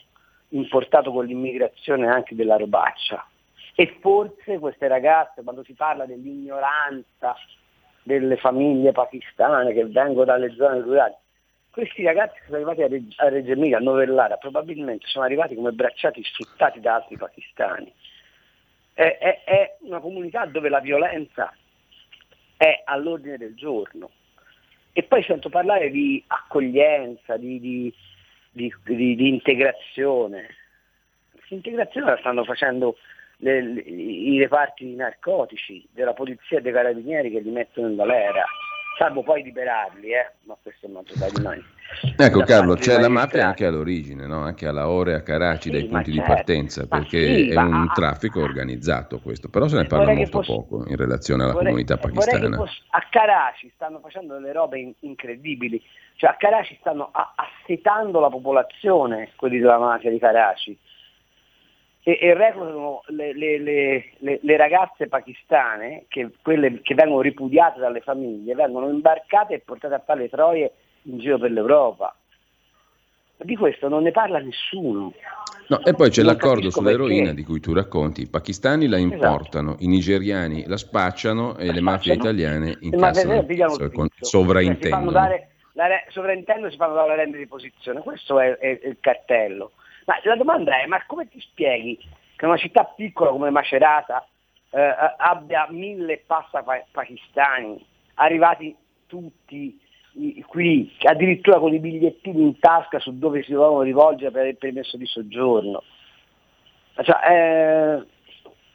[0.50, 3.28] importato con l'immigrazione anche della robaccia
[3.76, 7.36] e forse queste ragazze quando si parla dell'ignoranza
[8.04, 11.14] delle famiglie pakistane che vengono dalle zone rurali
[11.76, 15.74] questi ragazzi sono arrivati a, Reg- a Reggio Emilia, a Novellara, probabilmente sono arrivati come
[15.74, 17.92] bracciati sfruttati da altri pakistani.
[18.94, 21.54] È, è, è una comunità dove la violenza
[22.56, 24.10] è all'ordine del giorno.
[24.94, 27.94] E poi sento parlare di accoglienza, di, di,
[28.52, 28.74] di,
[29.18, 30.48] di integrazione.
[31.50, 32.96] L'integrazione la stanno facendo
[33.40, 37.98] le, le, i reparti di narcotici della polizia e dei carabinieri che li mettono in
[37.98, 38.46] galera
[38.98, 40.32] salvo poi liberarli, eh?
[40.46, 41.64] ma questo è un altro di noi.
[42.18, 44.40] Ecco Carlo, c'è la mafia anche all'origine, no?
[44.40, 46.30] anche alla Ore a Karachi, sì, dai punti certo.
[46.30, 50.52] di partenza, perché sì, è un traffico organizzato questo, però se ne parla molto fosse,
[50.52, 52.56] poco in relazione alla vorrei, comunità pakistana.
[52.56, 55.82] Fosse, a Karachi stanno facendo delle robe in, incredibili,
[56.16, 60.78] cioè a Karachi stanno assetando la popolazione, quelli della mafia di Karachi,
[62.08, 68.02] e, e reclutano le, le, le, le, ragazze pakistane, che, quelle che vengono ripudiate dalle
[68.02, 70.72] famiglie, vengono imbarcate e portate a fare le troie
[71.04, 72.16] in giro per l'Europa.
[73.38, 75.14] Di questo non ne parla nessuno.
[75.68, 77.34] No, e poi c'è non l'accordo sull'eroina perché.
[77.34, 78.22] di cui tu racconti.
[78.22, 79.14] I pakistani la esatto.
[79.16, 79.84] importano, esatto.
[79.84, 85.10] i nigeriani la spacciano e la le mafie italiane incassano, so, sovraintendono.
[85.10, 88.02] Dare, la re, sovraintendono si fanno dare la rende di posizione.
[88.02, 89.72] Questo è, è, è il cartello.
[90.06, 92.00] Ma la domanda è, ma come ti spieghi
[92.36, 94.26] che una città piccola come Macerata
[94.70, 97.84] eh, abbia mille passa pakistani,
[98.16, 98.76] arrivati
[99.08, 99.80] tutti
[100.48, 104.98] qui, addirittura con i bigliettini in tasca su dove si dovevano rivolgere per il permesso
[104.98, 105.84] di soggiorno.
[107.02, 108.06] Cioè, eh,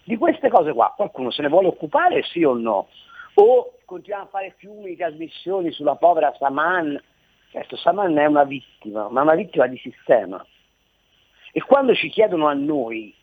[0.05, 2.89] di queste cose qua qualcuno se ne vuole occupare sì o no?
[3.35, 7.01] O continuiamo a fare fiumi di trasmissioni sulla povera Saman?
[7.51, 10.45] Certo, Saman è una vittima, ma una vittima di sistema.
[11.53, 13.15] E quando ci chiedono a noi,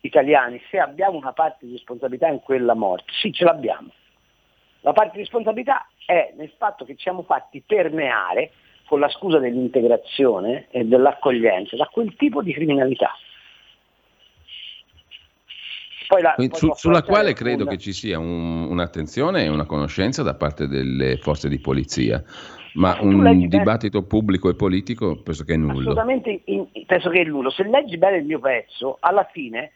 [0.00, 3.90] italiani, se abbiamo una parte di responsabilità in quella morte, sì, ce l'abbiamo.
[4.80, 8.52] La parte di responsabilità è nel fatto che ci siamo fatti permeare
[8.86, 13.10] con la scusa dell'integrazione e dell'accoglienza da quel tipo di criminalità.
[16.20, 20.68] La, su, sulla quale credo che ci sia un, un'attenzione e una conoscenza da parte
[20.68, 22.22] delle forze di polizia,
[22.74, 25.80] ma un dibattito bene, pubblico e politico penso che è nullo.
[25.80, 27.50] Assolutamente in, penso che è nullo.
[27.50, 29.72] Se leggi bene il mio pezzo, alla fine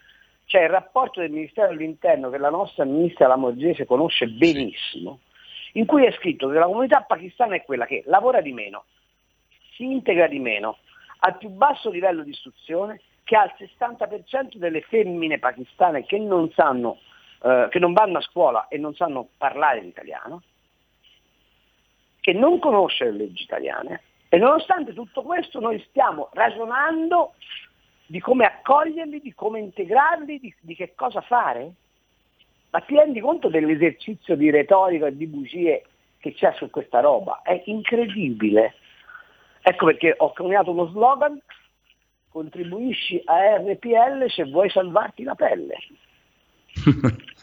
[0.47, 5.21] c'è il rapporto del Ministero dell'Interno che la nostra ministra Lamorgese conosce benissimo,
[5.73, 8.85] in cui è scritto che la comunità pakistana è quella che lavora di meno,
[9.75, 10.79] si integra di meno,
[11.21, 16.19] ha il più basso livello di istruzione, che ha il 60% delle femmine pakistane che
[16.19, 16.99] non, sanno,
[17.43, 20.43] eh, che non vanno a scuola e non sanno parlare l'italiano,
[22.29, 27.33] che non conosce le leggi italiane e nonostante tutto questo noi stiamo ragionando
[28.05, 31.73] di come accoglierli, di come integrarli, di, di che cosa fare?
[32.69, 35.85] Ma ti rendi conto dell'esercizio di retorica e di bugie
[36.19, 37.41] che c'è su questa roba?
[37.43, 38.75] È incredibile.
[39.63, 41.41] Ecco perché ho coniato uno slogan,
[42.29, 45.77] contribuisci a RPL se vuoi salvarti la pelle.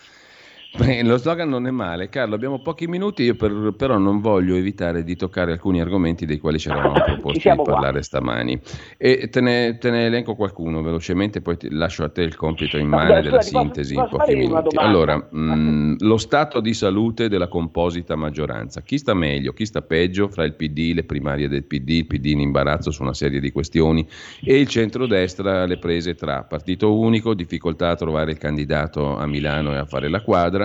[0.78, 2.36] Beh, lo slogan non è male, Carlo.
[2.36, 6.60] Abbiamo pochi minuti, io per, però non voglio evitare di toccare alcuni argomenti dei quali
[6.60, 8.02] ci eravamo proposti di parlare qua.
[8.02, 8.60] stamani.
[8.98, 12.78] E te ne, te ne, elenco qualcuno velocemente, poi ti lascio a te il compito
[12.78, 14.76] in mano della sintesi in pochi minuti.
[14.76, 18.82] Allora, mh, mm, lo stato di salute della composita maggioranza.
[18.82, 22.26] Chi sta meglio, chi sta peggio fra il PD, le primarie del PD, il PD
[22.26, 24.06] in imbarazzo su una serie di questioni
[24.44, 29.72] e il centrodestra, le prese tra partito unico, difficoltà a trovare il candidato a Milano
[29.72, 30.65] e a fare la quadra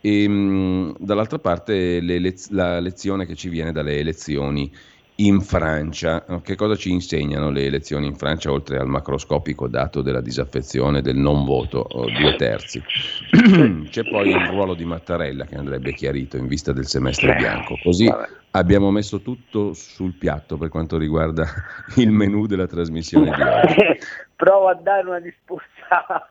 [0.00, 4.70] e ehm, dall'altra parte le, la lezione che ci viene dalle elezioni
[5.16, 6.24] in Francia.
[6.42, 11.16] Che cosa ci insegnano le elezioni in Francia oltre al macroscopico dato della disaffezione del
[11.16, 12.82] non voto, due terzi?
[13.88, 17.78] C'è poi il ruolo di Mattarella che andrebbe chiarito in vista del semestre bianco.
[17.82, 18.12] Così
[18.50, 21.46] abbiamo messo tutto sul piatto per quanto riguarda
[21.96, 24.04] il menù della trasmissione di oggi.
[24.36, 26.28] Provo a dare una risposta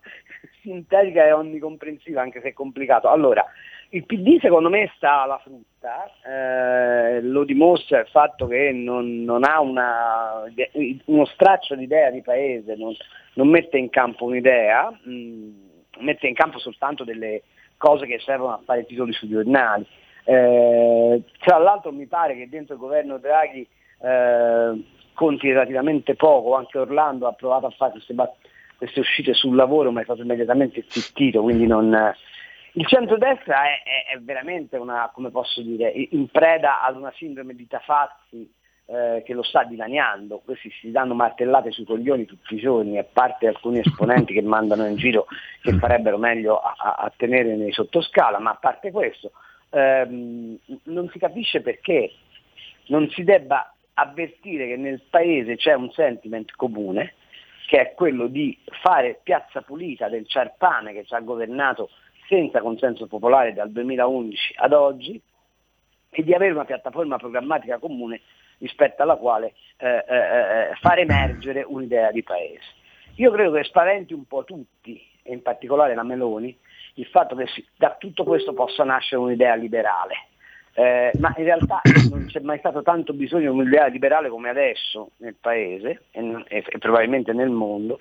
[0.66, 3.08] sintetica e onnicomprensiva, anche se è complicato.
[3.08, 3.46] Allora,
[3.90, 9.44] il PD secondo me sta alla frutta, eh, lo dimostra il fatto che non, non
[9.44, 10.44] ha una,
[11.06, 12.94] uno straccio di idea di paese, non,
[13.36, 15.52] non mette in campo un'idea, mh, mm,
[16.00, 17.44] mette in campo soltanto delle
[17.78, 19.86] cose che servono a fare titoli sui giornali.
[20.24, 23.68] Eh, tra l'altro mi pare che dentro il governo Draghi
[24.02, 28.45] eh, conti relativamente poco, anche Orlando ha provato a fare queste battute
[28.86, 32.14] queste uscite sul lavoro ma è stato immediatamente zittito, quindi non...
[32.78, 37.56] Il centrodestra è, è, è, veramente una, come posso dire, in preda ad una sindrome
[37.56, 38.52] di Tafazzi
[38.88, 43.06] eh, che lo sta dilaniando, questi si danno martellate sui coglioni tutti i giorni, a
[43.10, 45.26] parte alcuni esponenti che mandano in giro
[45.62, 49.32] che farebbero meglio a, a, a tenere nei sottoscala, ma a parte questo
[49.70, 52.12] ehm, non si capisce perché
[52.88, 57.14] non si debba avvertire che nel paese c'è un sentiment comune,
[57.66, 61.90] che è quello di fare piazza pulita del Ciarpane che ci ha governato
[62.28, 65.22] senza consenso popolare dal 2011 ad oggi
[66.10, 68.22] e di avere una piattaforma programmatica comune
[68.60, 72.64] rispetto alla quale eh, eh, eh, far emergere un'idea di paese.
[73.16, 76.58] Io credo che spaventi un po' tutti, e in particolare la Meloni,
[76.96, 80.28] il fatto che da tutto questo possa nascere un'idea liberale
[80.78, 85.12] eh, ma in realtà non c'è mai stato tanto bisogno di un'idea liberale come adesso
[85.18, 88.00] nel Paese e, e, e, probabilmente nel mondo,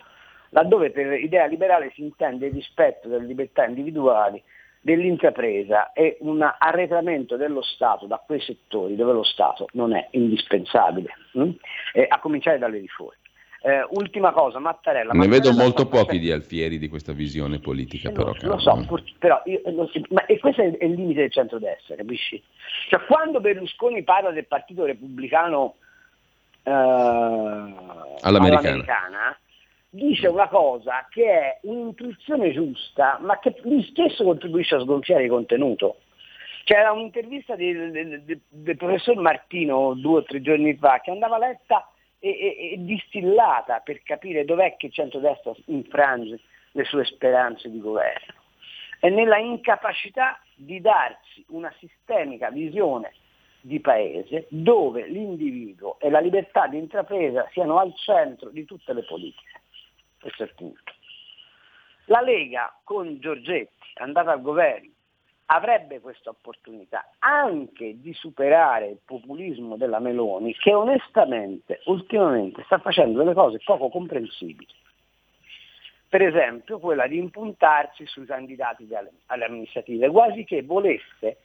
[0.51, 4.43] laddove per idea liberale si intende il rispetto delle libertà individuali,
[4.81, 11.15] dell'intrapresa e un arretramento dello Stato da quei settori dove lo Stato non è indispensabile,
[11.33, 11.51] hm?
[12.09, 13.23] a cominciare dalle riforme.
[13.67, 15.13] Eh, ultima cosa, Mattarella.
[15.13, 18.35] Ne Mattarella vedo molto pochi di Alfieri di questa visione politica, eh, però.
[18.43, 19.63] Lo, lo so, pur, però io,
[20.11, 22.43] ma, e questo è il limite del centrodestra, capisci?
[22.91, 25.77] Cioè quando Berlusconi parla del partito repubblicano
[26.65, 28.21] all'americana.
[28.21, 29.39] all'americana
[29.89, 35.31] dice una cosa che è un'intuizione giusta, ma che lui stesso contribuisce a sgonfiare il
[35.31, 36.01] contenuto.
[36.65, 41.89] C'era un'intervista del, del, del, professor Martino due o tre giorni fa che andava letta
[42.31, 46.41] e, e, distillata per capire dov'è che il centrodestra infrange
[46.73, 48.33] le sue speranze di governo.
[48.99, 53.13] È nella incapacità di darsi una sistemica visione
[53.61, 59.03] di paese dove l'individuo e la libertà di intrapresa siano al centro di tutte le
[59.03, 59.61] politiche.
[60.19, 60.93] Questo è il punto.
[62.07, 64.93] La Lega con Giorgetti, andata al governo,
[65.47, 73.19] avrebbe questa opportunità anche di superare il populismo della Meloni che onestamente ultimamente sta facendo
[73.19, 74.73] delle cose poco comprensibili.
[76.09, 78.89] Per esempio quella di impuntarsi sui candidati
[79.27, 81.39] alle amministrative, quasi che volesse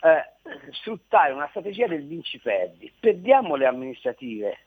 [0.00, 0.24] eh,
[0.72, 2.92] sfruttare una strategia del vinci-perdi.
[2.98, 4.58] Perdiamo le amministrative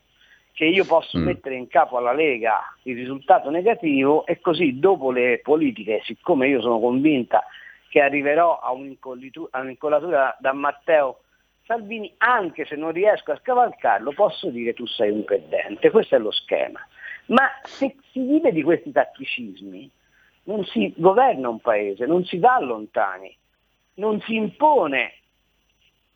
[0.52, 1.22] che io posso mm.
[1.22, 6.60] mettere in capo alla Lega il risultato negativo e così dopo le politiche, siccome io
[6.60, 7.44] sono convinta
[7.90, 11.22] che arriverò a un'incollatura da Matteo
[11.64, 15.90] Salvini, anche se non riesco a scavalcarlo, posso dire tu sei un perdente.
[15.90, 16.80] Questo è lo schema.
[17.26, 19.90] Ma se si vive di questi tatticismi,
[20.44, 23.36] non si governa un paese, non si va lontani,
[23.94, 25.14] non si impone,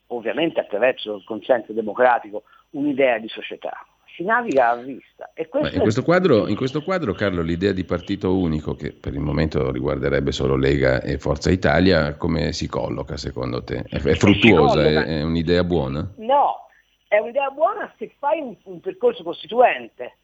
[0.07, 3.85] ovviamente attraverso il consenso democratico, un'idea di società
[4.15, 5.31] si naviga a vista.
[5.35, 9.71] In questo, quadro, in, questo quadro, Carlo, l'idea di partito unico, che per il momento
[9.71, 13.83] riguarderebbe solo Lega e Forza Italia, come si colloca secondo te?
[13.87, 14.83] È, è fruttuosa?
[14.83, 16.09] È, è, un'idea buona?
[16.17, 16.67] No,
[17.07, 20.17] è un'idea buona se fai un, un percorso costituente.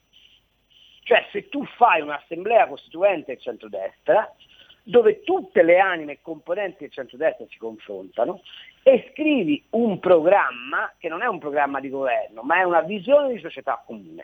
[1.03, 4.33] Cioè se tu fai un'assemblea costituente centrodestra,
[4.83, 8.41] dove tutte le anime componenti del centrodestra si confrontano
[8.83, 13.33] e scrivi un programma che non è un programma di governo, ma è una visione
[13.33, 14.23] di società comune,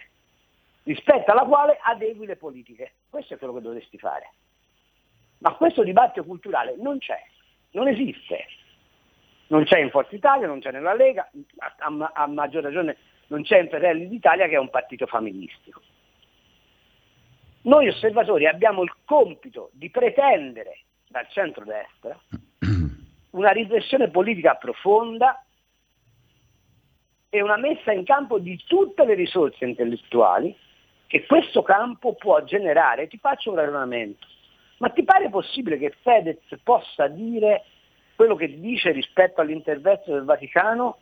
[0.83, 2.93] rispetto alla quale adegui le politiche.
[3.09, 4.31] Questo è quello che dovresti fare.
[5.39, 7.21] Ma questo dibattito culturale non c'è,
[7.71, 8.45] non esiste.
[9.49, 11.29] Non c'è in Forza Italia, non c'è nella Lega,
[11.59, 12.97] a, a, a maggior ragione
[13.27, 15.81] non c'è in Fratelli d'Italia che è un partito familistico.
[17.61, 22.17] Noi osservatori abbiamo il compito di pretendere dal centro-destra
[23.31, 25.43] una riflessione politica profonda
[27.29, 30.55] e una messa in campo di tutte le risorse intellettuali
[31.07, 33.07] che questo campo può generare.
[33.07, 34.25] Ti faccio un ragionamento.
[34.77, 37.63] Ma ti pare possibile che Fedez possa dire
[38.15, 40.99] quello che dice rispetto all'intervento del Vaticano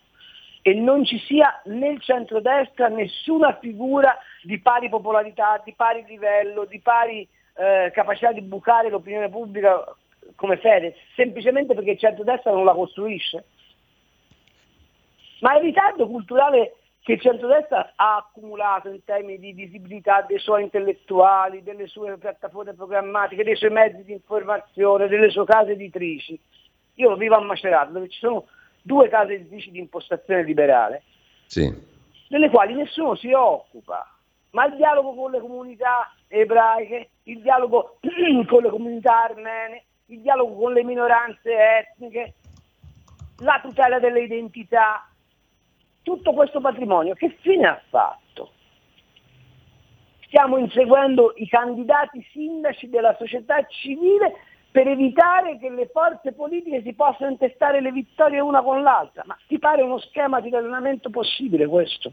[0.68, 6.80] e non ci sia nel centrodestra nessuna figura di pari popolarità, di pari livello, di
[6.80, 9.84] pari eh, capacità di bucare l'opinione pubblica
[10.34, 13.46] come Fedez, semplicemente perché il centrodestra non la costruisce?
[15.42, 20.64] Ma il ritardo culturale che il centrodestra ha accumulato in termini di visibilità dei suoi
[20.64, 26.40] intellettuali, delle sue piattaforme programmatiche, dei suoi mezzi di informazione, delle sue case editrici.
[26.96, 28.48] Io vivo a Macerata, dove ci sono
[28.86, 31.02] due case editrici di impostazione liberale,
[31.48, 31.74] sì.
[32.28, 34.08] delle quali nessuno si occupa,
[34.52, 37.98] ma il dialogo con le comunità ebraiche, il dialogo
[38.48, 42.34] con le comunità armene, il dialogo con le minoranze etniche,
[43.40, 45.10] la tutela delle identità,
[46.04, 48.52] tutto questo patrimonio che fine ha fatto?
[50.28, 54.36] Stiamo inseguendo i candidati sindaci della società civile
[54.76, 59.24] per evitare che le forze politiche si possano intestare le vittorie una con l'altra.
[59.26, 62.12] Ma ti pare uno schema di ragionamento possibile questo?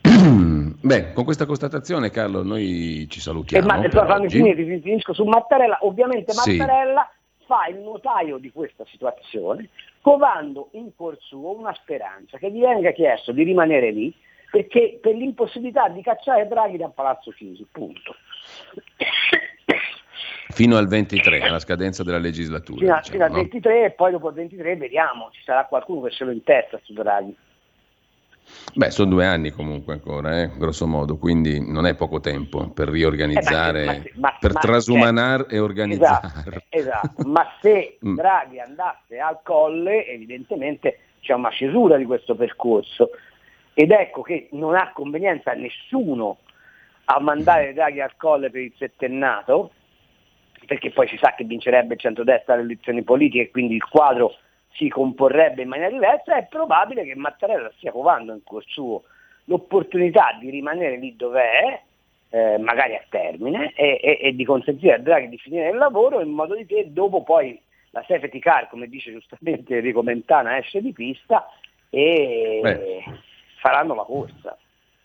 [0.80, 3.62] Beh, con questa constatazione, Carlo, noi ci salutiamo.
[3.62, 5.80] E ma, fammi finire, finisco su Mattarella.
[5.82, 7.44] Ovviamente Mattarella sì.
[7.44, 9.68] fa il notaio di questa situazione,
[10.00, 14.14] covando in cuor suo una speranza che gli venga chiesto di rimanere lì
[14.50, 18.14] perché per l'impossibilità di cacciare Draghi da Palazzo Chisi, punto.
[20.50, 22.78] Fino al 23, alla scadenza della legislatura.
[22.78, 26.10] Fino, diciamo, fino al 23 e poi dopo il 23 vediamo, ci sarà qualcuno che
[26.10, 27.36] se lo intesta su Draghi.
[28.74, 32.88] Beh, sono due anni comunque ancora, eh, grosso modo, quindi non è poco tempo per
[32.88, 36.26] riorganizzare, eh, ma, ma, ma, per trasumanare e organizzare.
[36.26, 37.28] Esatto, esatto.
[37.28, 38.14] ma se mm.
[38.14, 43.10] Draghi andasse al colle, evidentemente c'è una cesura di questo percorso.
[43.74, 46.38] Ed ecco che non ha convenienza a nessuno
[47.04, 49.72] a mandare Draghi al colle per il settennato,
[50.66, 54.34] perché poi si sa che vincerebbe il centrodestra alle elezioni politiche e quindi il quadro
[54.72, 59.02] si comporrebbe in maniera diversa, è probabile che Mattarella stia covando in cuor suo
[59.44, 61.80] l'opportunità di rimanere lì dove è,
[62.30, 66.20] eh, magari a termine, e, e, e, di consentire a Draghi di finire il lavoro
[66.20, 70.80] in modo di che dopo poi la safety car, come dice giustamente Enrico Mentana, esce
[70.80, 71.48] di pista
[71.90, 73.04] e Beh.
[73.56, 74.56] faranno la corsa.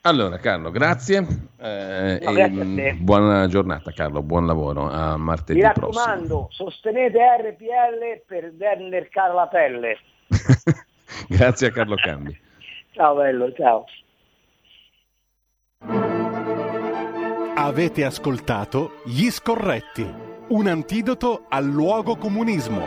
[0.06, 1.26] Allora Carlo, grazie.
[1.58, 6.70] Eh, no, grazie buona giornata Carlo, buon lavoro a martedì Mi raccomando, prossimo.
[6.70, 9.98] sostenete RPL per dernercare la pelle.
[11.28, 12.40] grazie a Carlo Cambi.
[12.94, 13.86] ciao bello, ciao.
[17.56, 20.08] Avete ascoltato Gli Scorretti,
[20.50, 22.86] un antidoto al luogo comunismo.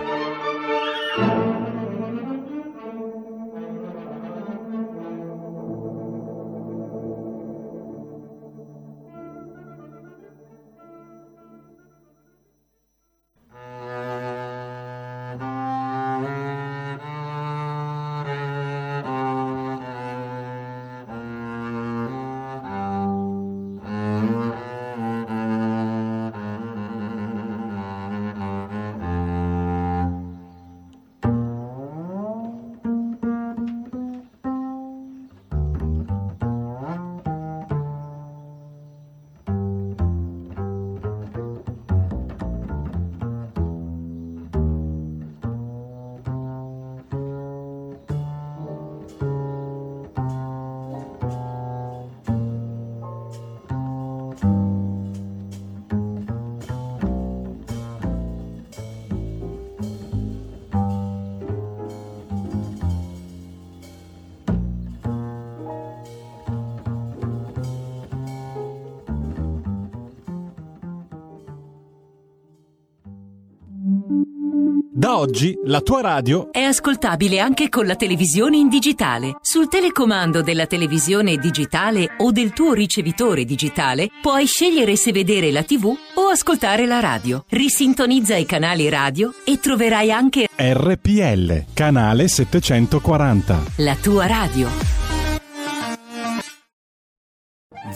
[74.10, 79.36] Da oggi la tua radio è ascoltabile anche con la televisione in digitale.
[79.42, 85.62] Sul telecomando della televisione digitale o del tuo ricevitore digitale puoi scegliere se vedere la
[85.62, 87.44] TV o ascoltare la radio.
[87.50, 93.62] Risintonizza i canali radio e troverai anche RPL, canale 740.
[93.76, 94.68] La tua radio.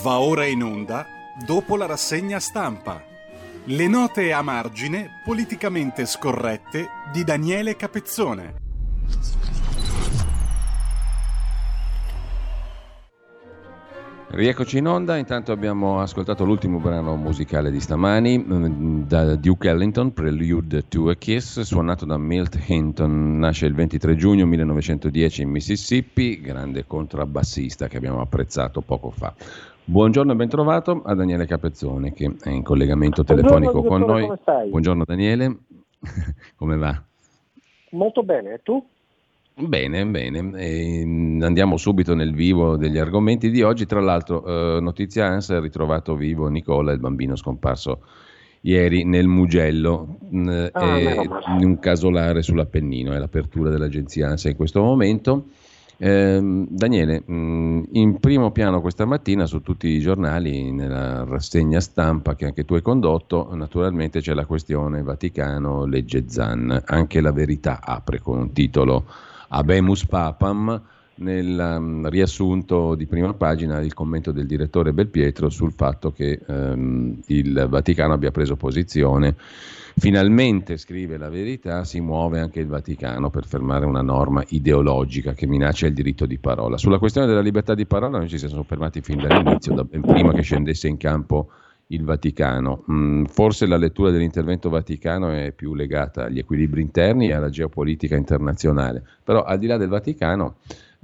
[0.03, 1.05] Va ora in onda
[1.45, 3.11] dopo la rassegna stampa.
[3.65, 8.55] Le note a margine politicamente scorrette di Daniele Capezzone.
[14.31, 20.11] Rieccoci in onda, intanto abbiamo ascoltato l'ultimo brano musicale di stamani mm, da Duke Ellington,
[20.11, 26.41] Prelude to a Kiss, suonato da Milt Hinton, nasce il 23 giugno 1910 in Mississippi,
[26.41, 29.33] grande contrabbassista che abbiamo apprezzato poco fa.
[29.85, 34.25] Buongiorno e bentrovato a Daniele Capezzone che è in collegamento telefonico con noi.
[34.69, 35.57] Buongiorno Daniele,
[36.55, 37.03] come va?
[37.89, 38.81] Molto bene, e tu?
[39.55, 40.57] Bene, bene.
[40.57, 41.01] E
[41.41, 43.85] andiamo subito nel vivo degli argomenti di oggi.
[43.85, 47.99] Tra l'altro, eh, notizia ANSA ha ritrovato vivo Nicola, il bambino scomparso
[48.61, 50.99] ieri nel Mugello, mh, mm, ah,
[51.59, 53.11] in un casolare sull'Appennino.
[53.11, 55.47] È l'apertura dell'agenzia ANSA in questo momento.
[56.05, 62.35] Eh, Daniele, mm, in primo piano questa mattina su tutti i giornali, nella rassegna stampa
[62.35, 66.83] che anche tu hai condotto, naturalmente c'è la questione Vaticano, legge Zan.
[66.87, 69.05] Anche la verità apre con un titolo
[69.47, 70.81] Abemus Papam,
[71.15, 77.19] nel um, riassunto di prima pagina il commento del direttore Belpietro sul fatto che um,
[77.27, 79.35] il Vaticano abbia preso posizione
[79.95, 85.45] Finalmente, scrive la verità, si muove anche il Vaticano per fermare una norma ideologica che
[85.45, 86.77] minaccia il diritto di parola.
[86.77, 90.41] Sulla questione della libertà di parola noi ci siamo fermati fin dall'inizio, da, prima che
[90.41, 91.49] scendesse in campo
[91.87, 92.83] il Vaticano.
[92.91, 98.15] Mm, forse la lettura dell'intervento vaticano è più legata agli equilibri interni e alla geopolitica
[98.15, 100.55] internazionale, però al di là del Vaticano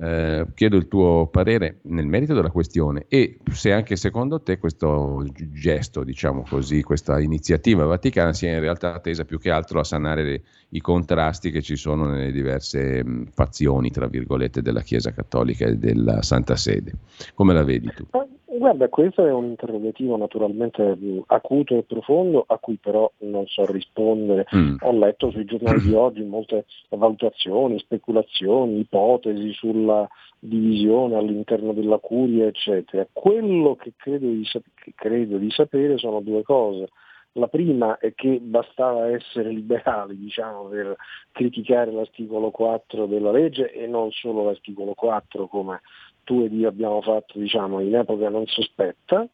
[0.01, 5.25] eh, chiedo il tuo parere nel merito della questione e se anche secondo te questo
[5.51, 10.23] gesto, diciamo così, questa iniziativa vaticana sia in realtà tesa più che altro a sanare
[10.23, 15.65] le, i contrasti che ci sono nelle diverse mh, fazioni, tra virgolette, della Chiesa Cattolica
[15.65, 16.93] e della Santa Sede.
[17.33, 18.07] Come la vedi tu?
[18.51, 20.97] Guarda, questo è un interrogativo naturalmente
[21.27, 24.47] acuto e profondo a cui però non so rispondere.
[24.55, 24.77] Mm.
[24.79, 30.07] Ho letto sui giornali di oggi molte valutazioni, speculazioni, ipotesi sulla
[30.39, 33.07] divisione all'interno della curia, eccetera.
[33.11, 36.89] Quello che credo di, che credo di sapere sono due cose.
[37.33, 40.95] La prima è che bastava essere liberali diciamo, per
[41.31, 45.81] criticare l'articolo 4 della legge e non solo l'articolo 4 come
[46.29, 49.27] tu ed io abbiamo fatto diciamo, in epoca non sospetta.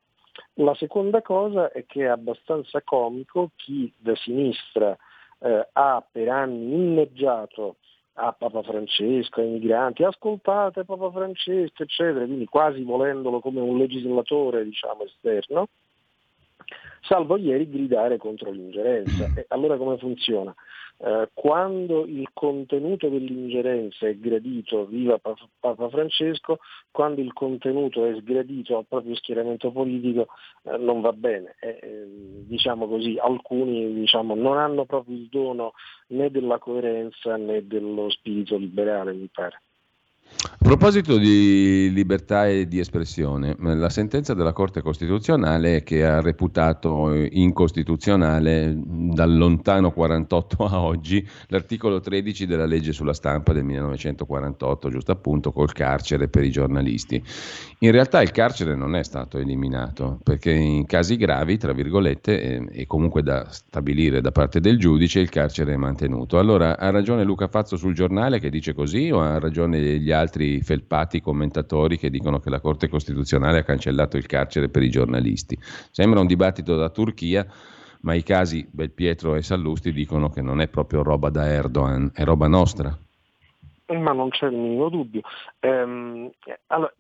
[0.55, 4.95] La seconda cosa è che è abbastanza comico chi da sinistra
[5.39, 7.75] eh, ha per anni inneggiato
[8.13, 14.63] a Papa Francesco, ai migranti, ascoltate Papa Francesco, eccetera, quindi quasi volendolo come un legislatore
[14.63, 15.67] diciamo, esterno,
[17.01, 19.31] salvo ieri gridare contro l'ingerenza.
[19.35, 20.55] E allora come funziona?
[20.97, 28.77] Eh, quando il contenuto dell'ingerenza è gradito, viva Papa Francesco, quando il contenuto è sgradito
[28.77, 30.27] al proprio schieramento politico
[30.63, 31.55] eh, non va bene.
[31.59, 32.05] Eh,
[32.47, 35.73] diciamo così, alcuni diciamo, non hanno proprio il dono
[36.07, 39.61] né della coerenza né dello spirito liberale, mi pare.
[40.47, 47.13] A proposito di libertà e di espressione, la sentenza della Corte Costituzionale che ha reputato
[47.13, 55.11] incostituzionale dal lontano 48 a oggi l'articolo 13 della legge sulla stampa del 1948, giusto
[55.11, 57.23] appunto col carcere per i giornalisti.
[57.80, 62.88] In realtà il carcere non è stato eliminato perché in casi gravi, tra virgolette, e
[62.88, 66.39] comunque da stabilire da parte del giudice, il carcere è mantenuto.
[66.39, 70.14] Allora ha ragione Luca Fazzo sul giornale che dice così o ha ragione gli altri
[70.61, 75.57] felpati commentatori che dicono che la Corte Costituzionale ha cancellato il carcere per i giornalisti.
[75.91, 77.45] Sembra un dibattito da Turchia,
[78.01, 82.24] ma i casi Belpietro e Sallusti dicono che non è proprio roba da Erdogan, è
[82.24, 82.97] roba nostra
[83.93, 85.21] ma non c'è il minimo dubbio.
[85.59, 86.31] Ehm,
[86.67, 86.93] allora,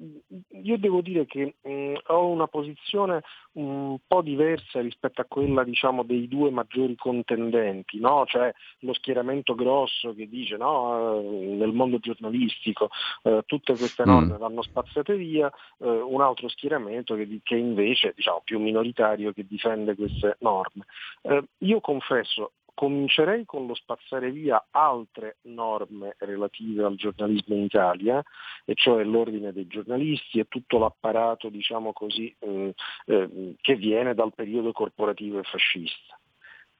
[0.49, 3.23] io devo dire che mh, ho una posizione
[3.53, 8.25] un po' diversa rispetto a quella diciamo, dei due maggiori contendenti, no?
[8.25, 12.89] cioè lo schieramento grosso che dice no, eh, nel mondo giornalistico
[13.23, 14.37] eh, tutte queste norme mm.
[14.37, 19.95] vanno spazzate via, eh, un altro schieramento che, che invece diciamo, più minoritario che difende
[19.95, 20.85] queste norme.
[21.21, 28.23] Eh, io confesso, comincerei con lo spazzare via altre norme relative al giornalismo in Italia,
[28.65, 34.33] e cioè l'ordine dei giornalisti e tutto l'apparato diciamo così, eh, eh, che viene dal
[34.33, 36.19] periodo corporativo e fascista.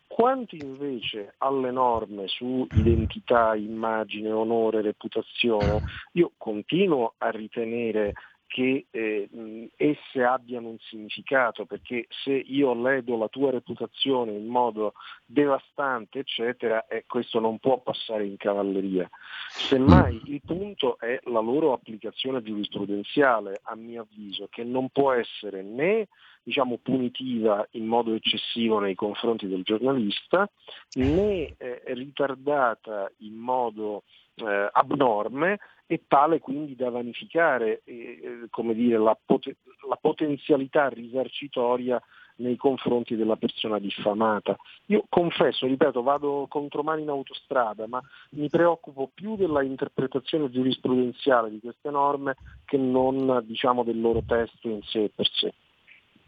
[0.08, 5.82] Quanto invece alle norme su identità, immagine, onore, reputazione,
[6.14, 8.14] io continuo a ritenere
[8.56, 9.30] che eh,
[9.76, 14.94] esse abbiano un significato, perché se io ledo la tua reputazione in modo
[15.26, 19.10] devastante, eccetera, eh, questo non può passare in cavalleria.
[19.50, 25.62] Semmai il punto è la loro applicazione giurisprudenziale, a mio avviso, che non può essere
[25.62, 26.08] né
[26.46, 30.48] diciamo, punitiva in modo eccessivo nei confronti del giornalista,
[30.94, 34.04] né eh, ritardata in modo
[34.36, 39.56] eh, abnorme e tale quindi da vanificare eh, eh dire, la, pot-
[39.90, 42.00] la potenzialità risarcitoria
[42.38, 44.56] nei confronti della persona diffamata.
[44.88, 51.60] Io confesso, ripeto, vado contromano in autostrada, ma mi preoccupo più della interpretazione giurisprudenziale di
[51.60, 52.36] queste norme
[52.66, 55.54] che non diciamo, del loro testo in sé per sé.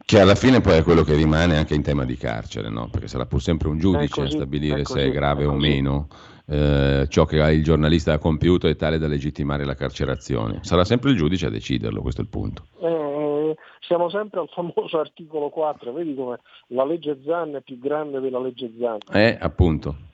[0.08, 2.88] Che alla fine poi è quello che rimane anche in tema di carcere, no?
[2.90, 6.08] perché sarà pur sempre un giudice così, a stabilire se è grave è o meno
[6.46, 10.60] eh, ciò che il giornalista ha compiuto è tale da legittimare la carcerazione.
[10.62, 12.68] Sarà sempre il giudice a deciderlo, questo è il punto.
[12.80, 18.22] Eh, siamo sempre al famoso articolo 4, vedi come la legge Zan è più grande
[18.22, 19.00] della legge Zan.
[19.12, 20.07] Eh, appunto.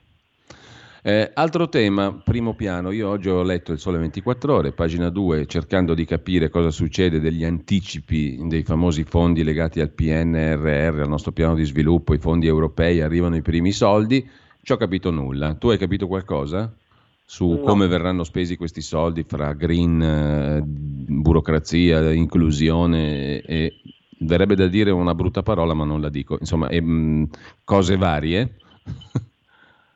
[1.06, 5.44] Eh, altro tema, primo piano, io oggi ho letto il Sole 24 ore, pagina 2,
[5.44, 11.32] cercando di capire cosa succede degli anticipi dei famosi fondi legati al PNRR, al nostro
[11.32, 14.26] piano di sviluppo, i fondi europei, arrivano i primi soldi,
[14.62, 15.52] ci ho capito nulla.
[15.56, 16.74] Tu hai capito qualcosa?
[17.22, 17.60] Su no.
[17.60, 23.74] come verranno spesi questi soldi fra green, eh, burocrazia, inclusione e
[24.20, 26.38] verrebbe da dire una brutta parola, ma non la dico.
[26.40, 27.24] Insomma, e, mh, mm,
[27.62, 28.56] cose varie.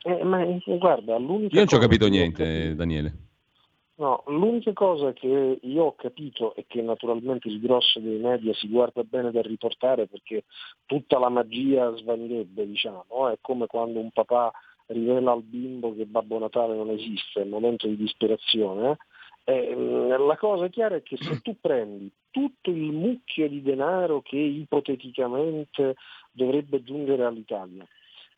[0.09, 3.13] Eh, ma eh, guarda, l'unica Io non ci ho capito niente, capito, Daniele.
[3.97, 8.69] No, l'unica cosa che io ho capito e che naturalmente il grosso dei media si
[8.69, 10.45] guarda bene da riportare perché
[10.87, 14.51] tutta la magia svanirebbe, diciamo, è come quando un papà
[14.87, 18.97] rivela al bimbo che Babbo Natale non esiste, è il momento di disperazione.
[19.45, 24.37] Eh, la cosa chiara è che se tu prendi tutto il mucchio di denaro che
[24.37, 25.97] ipoteticamente
[26.31, 27.87] dovrebbe giungere all'Italia,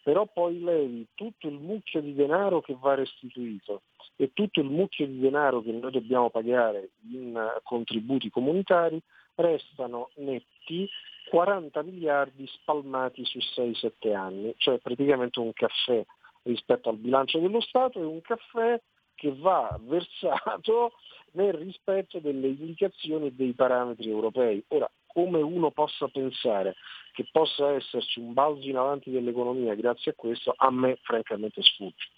[0.03, 3.83] però poi levi tutto il mucchio di denaro che va restituito
[4.17, 9.01] e tutto il mucchio di denaro che noi dobbiamo pagare in contributi comunitari,
[9.37, 10.89] restano netti
[11.29, 16.05] 40 miliardi spalmati su 6-7 anni, cioè praticamente un caffè
[16.43, 18.81] rispetto al bilancio dello Stato e un caffè
[19.15, 20.93] che va versato
[21.33, 24.63] nel rispetto delle indicazioni e dei parametri europei.
[24.69, 26.75] Ora, come uno possa pensare
[27.21, 32.09] che possa esserci un balzo in avanti dell'economia grazie a questo, a me francamente sfugge.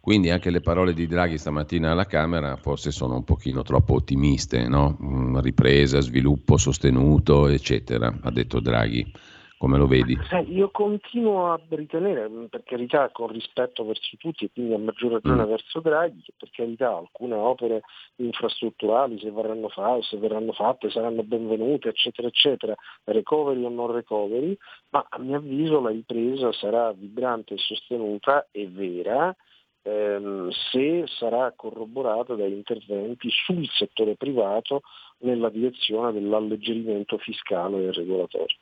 [0.00, 4.68] Quindi anche le parole di Draghi stamattina alla Camera forse sono un pochino troppo ottimiste,
[4.68, 4.96] no?
[5.02, 9.10] Mm, ripresa, sviluppo sostenuto, eccetera, ha detto Draghi.
[9.58, 10.16] Come lo vedi?
[10.46, 15.44] io continuo a ritenere, per carità, con rispetto verso tutti e quindi a maggior ragione
[15.44, 15.48] mm.
[15.48, 17.82] verso Draghi, che per carità alcune opere
[18.16, 24.56] infrastrutturali, se verranno, fa- se verranno fatte, saranno benvenute, eccetera, eccetera, recovery o non recovery,
[24.90, 29.34] ma a mio avviso la ripresa sarà vibrante e sostenuta e vera
[29.82, 34.82] ehm, se sarà corroborata da interventi sul settore privato
[35.18, 38.56] nella direzione dell'alleggerimento fiscale e regolatorio.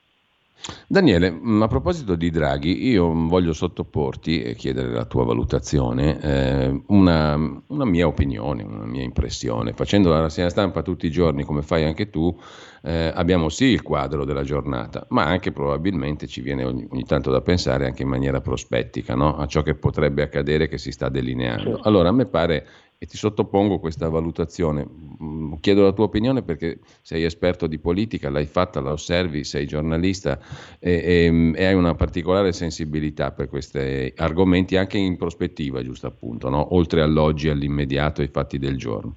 [0.89, 6.83] Daniele, mm, a proposito di Draghi, io voglio sottoporti e chiedere la tua valutazione, eh,
[6.89, 9.73] una, una, mia opinione, una mia impressione.
[9.73, 12.37] Facendo la rassegna stampa tutti i giorni, come fai anche tu,
[12.83, 17.31] eh, abbiamo sì il quadro della giornata, ma anche probabilmente ci viene ogni, ogni tanto
[17.31, 19.37] da pensare anche in maniera prospettica no?
[19.37, 21.81] a ciò che potrebbe accadere che si sta delineando.
[21.83, 22.67] Allora, a me pare
[22.99, 24.87] e ti sottopongo questa valutazione.
[25.23, 29.67] Mm, chiedo la tua opinione perché sei esperto di politica, l'hai fatta, la osservi, sei
[29.67, 30.39] giornalista
[30.79, 36.49] e, e, e hai una particolare sensibilità per questi argomenti anche in prospettiva, giusto appunto,
[36.49, 36.75] no?
[36.75, 39.17] oltre all'oggi, all'immediato, ai fatti del giorno.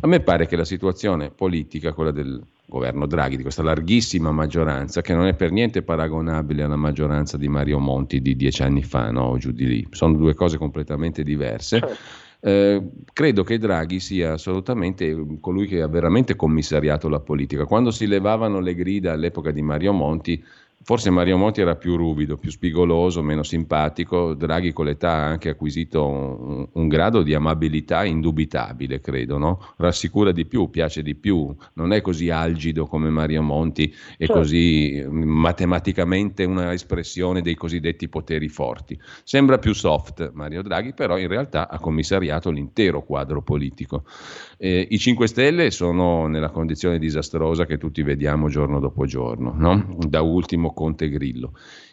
[0.00, 5.00] A me pare che la situazione politica, quella del governo Draghi, di questa larghissima maggioranza,
[5.00, 9.10] che non è per niente paragonabile alla maggioranza di Mario Monti di dieci anni fa,
[9.10, 9.36] no?
[9.36, 11.80] giù di lì, sono due cose completamente diverse.
[11.80, 12.82] Certo eh,
[13.12, 17.64] credo che Draghi sia assolutamente colui che ha veramente commissariato la politica.
[17.64, 20.42] Quando si levavano le grida all'epoca di Mario Monti,
[20.86, 24.34] Forse Mario Monti era più ruvido, più spigoloso, meno simpatico.
[24.34, 29.74] Draghi con l'età ha anche acquisito un, un grado di amabilità indubitabile, credo, no?
[29.78, 34.34] Rassicura di più, piace di più, non è così algido come Mario Monti e certo.
[34.34, 38.96] così matematicamente una espressione dei cosiddetti poteri forti.
[39.24, 44.04] Sembra più soft Mario Draghi, però in realtà ha commissariato l'intero quadro politico.
[44.58, 49.96] Eh, I 5 Stelle sono nella condizione disastrosa che tutti vediamo giorno dopo giorno, no?
[49.98, 51.52] da ultimo Conte Grillo.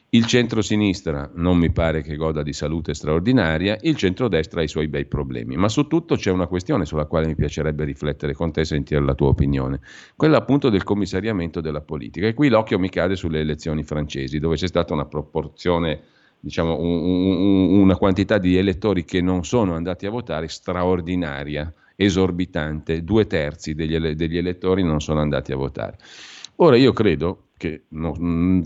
[0.10, 4.88] Il centro-sinistra non mi pare che goda di salute straordinaria, il centro-destra ha i suoi
[4.88, 8.62] bei problemi, ma su tutto c'è una questione sulla quale mi piacerebbe riflettere con te
[8.62, 9.82] e sentire la tua opinione,
[10.16, 12.28] quella appunto del commissariamento della politica.
[12.28, 16.02] E qui l'occhio mi cade sulle elezioni francesi, dove c'è stata una proporzione
[16.40, 23.04] diciamo, un, un, una quantità di elettori che non sono andati a votare straordinaria esorbitante,
[23.04, 25.98] due terzi degli, degli elettori non sono andati a votare.
[26.58, 28.62] Ora io credo che no, mm,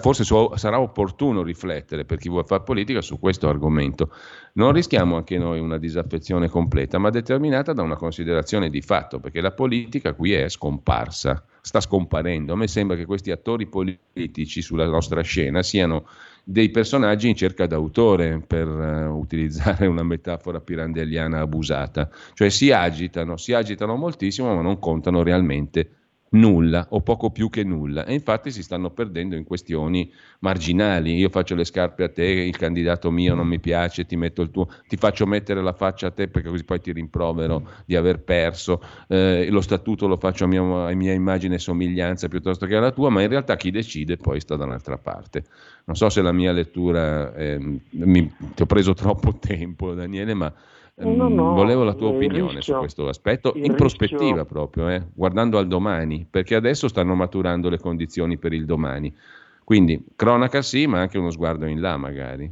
[0.00, 0.24] forse
[0.56, 4.10] sarà opportuno riflettere per chi vuole fare politica su questo argomento.
[4.54, 9.40] Non rischiamo anche noi una disaffezione completa, ma determinata da una considerazione di fatto, perché
[9.40, 12.54] la politica qui è scomparsa, sta scomparendo.
[12.54, 16.06] A me sembra che questi attori politici sulla nostra scena siano
[16.42, 23.36] dei personaggi in cerca d'autore, per uh, utilizzare una metafora pirandelliana abusata, cioè si agitano,
[23.36, 28.04] si agitano moltissimo ma non contano realmente nulla o poco più che nulla.
[28.04, 31.16] E infatti si stanno perdendo in questioni marginali.
[31.16, 34.50] Io faccio le scarpe a te il candidato mio non mi piace ti metto il
[34.50, 38.22] tuo ti faccio mettere la faccia a te perché così poi ti rimprovero di aver
[38.22, 38.82] perso.
[39.08, 42.90] Eh, lo statuto lo faccio a mia, a mia immagine e somiglianza piuttosto che alla
[42.90, 45.44] tua ma in realtà chi decide poi sta da un'altra parte.
[45.84, 47.58] Non so se la mia lettura eh,
[47.90, 50.52] mi, ti ho preso troppo tempo Daniele ma
[50.98, 53.74] No, no, Volevo la tua opinione rischio, su questo aspetto, in rischio...
[53.74, 59.14] prospettiva proprio, eh, guardando al domani, perché adesso stanno maturando le condizioni per il domani.
[59.62, 62.50] Quindi cronaca sì, ma anche uno sguardo in là magari.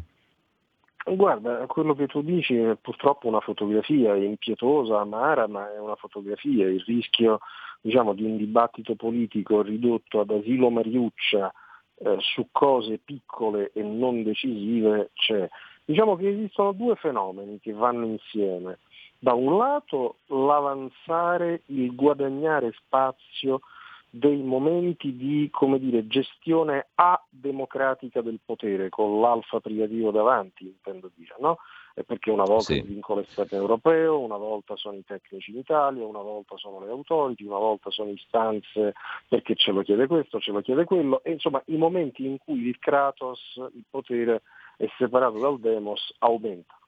[1.07, 6.67] Guarda, quello che tu dici è purtroppo una fotografia, impietosa, amara, ma è una fotografia.
[6.67, 7.41] Il rischio
[7.81, 11.53] diciamo, di un dibattito politico ridotto ad asilo Mariuccia
[11.97, 15.49] eh, su cose piccole e non decisive c'è.
[15.85, 18.79] Diciamo che esistono due fenomeni che vanno insieme.
[19.19, 23.61] Da un lato l'avanzare, il guadagnare spazio
[24.09, 31.59] dei momenti di dire, gestione ademocratica del potere, con l'alfa privativo davanti, intendo dire, no?
[32.07, 32.79] perché una volta sì.
[32.79, 36.91] il vincolo esterno europeo, una volta sono i tecnici in Italia, una volta sono le
[36.91, 38.95] autority, una volta sono istanze
[39.29, 42.67] perché ce lo chiede questo, ce lo chiede quello, e insomma i momenti in cui
[42.67, 43.41] il Kratos,
[43.75, 44.43] il potere
[44.77, 46.79] è separato dal demos aumenta.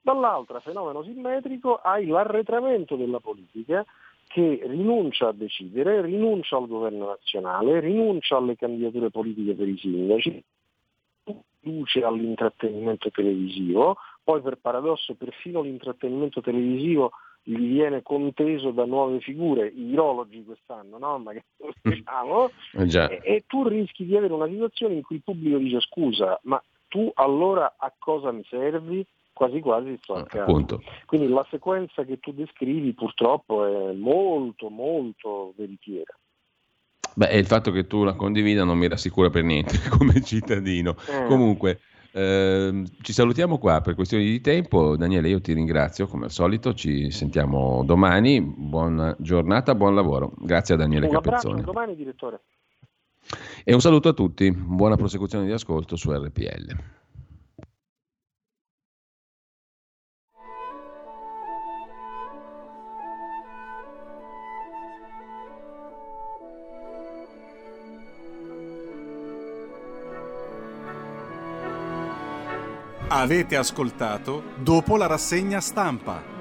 [0.00, 3.84] Dall'altra, fenomeno simmetrico, hai l'arretramento della politica
[4.28, 10.44] che rinuncia a decidere, rinuncia al governo nazionale, rinuncia alle candidature politiche per i sindaci,
[11.60, 19.68] riduce all'intrattenimento televisivo, poi per paradosso perfino l'intrattenimento televisivo gli viene conteso da nuove figure,
[19.68, 21.18] i virologi quest'anno, no?
[21.18, 21.44] Ma che
[21.82, 26.38] diciamo, e, e tu rischi di avere una situazione in cui il pubblico dice scusa,
[26.44, 29.06] ma tu allora a cosa mi servi?
[29.32, 30.80] Quasi quasi sto a ah, casa.
[31.04, 36.16] Quindi la sequenza che tu descrivi purtroppo è molto molto veritiera.
[37.14, 40.96] Beh, il fatto che tu la condivida non mi rassicura per niente come cittadino.
[41.10, 41.26] Mm.
[41.28, 41.80] Comunque,
[42.12, 44.96] eh, ci salutiamo qua per questioni di tempo.
[44.96, 46.72] Daniele, io ti ringrazio come al solito.
[46.72, 48.40] Ci sentiamo domani.
[48.40, 50.32] Buona giornata, buon lavoro.
[50.38, 51.60] Grazie a Daniele un Capezzone.
[51.60, 52.40] Abbraccio, domani, direttore.
[53.64, 54.50] E un saluto a tutti.
[54.50, 56.94] Buona prosecuzione di ascolto su RPL.
[73.08, 76.35] Avete ascoltato dopo la rassegna stampa.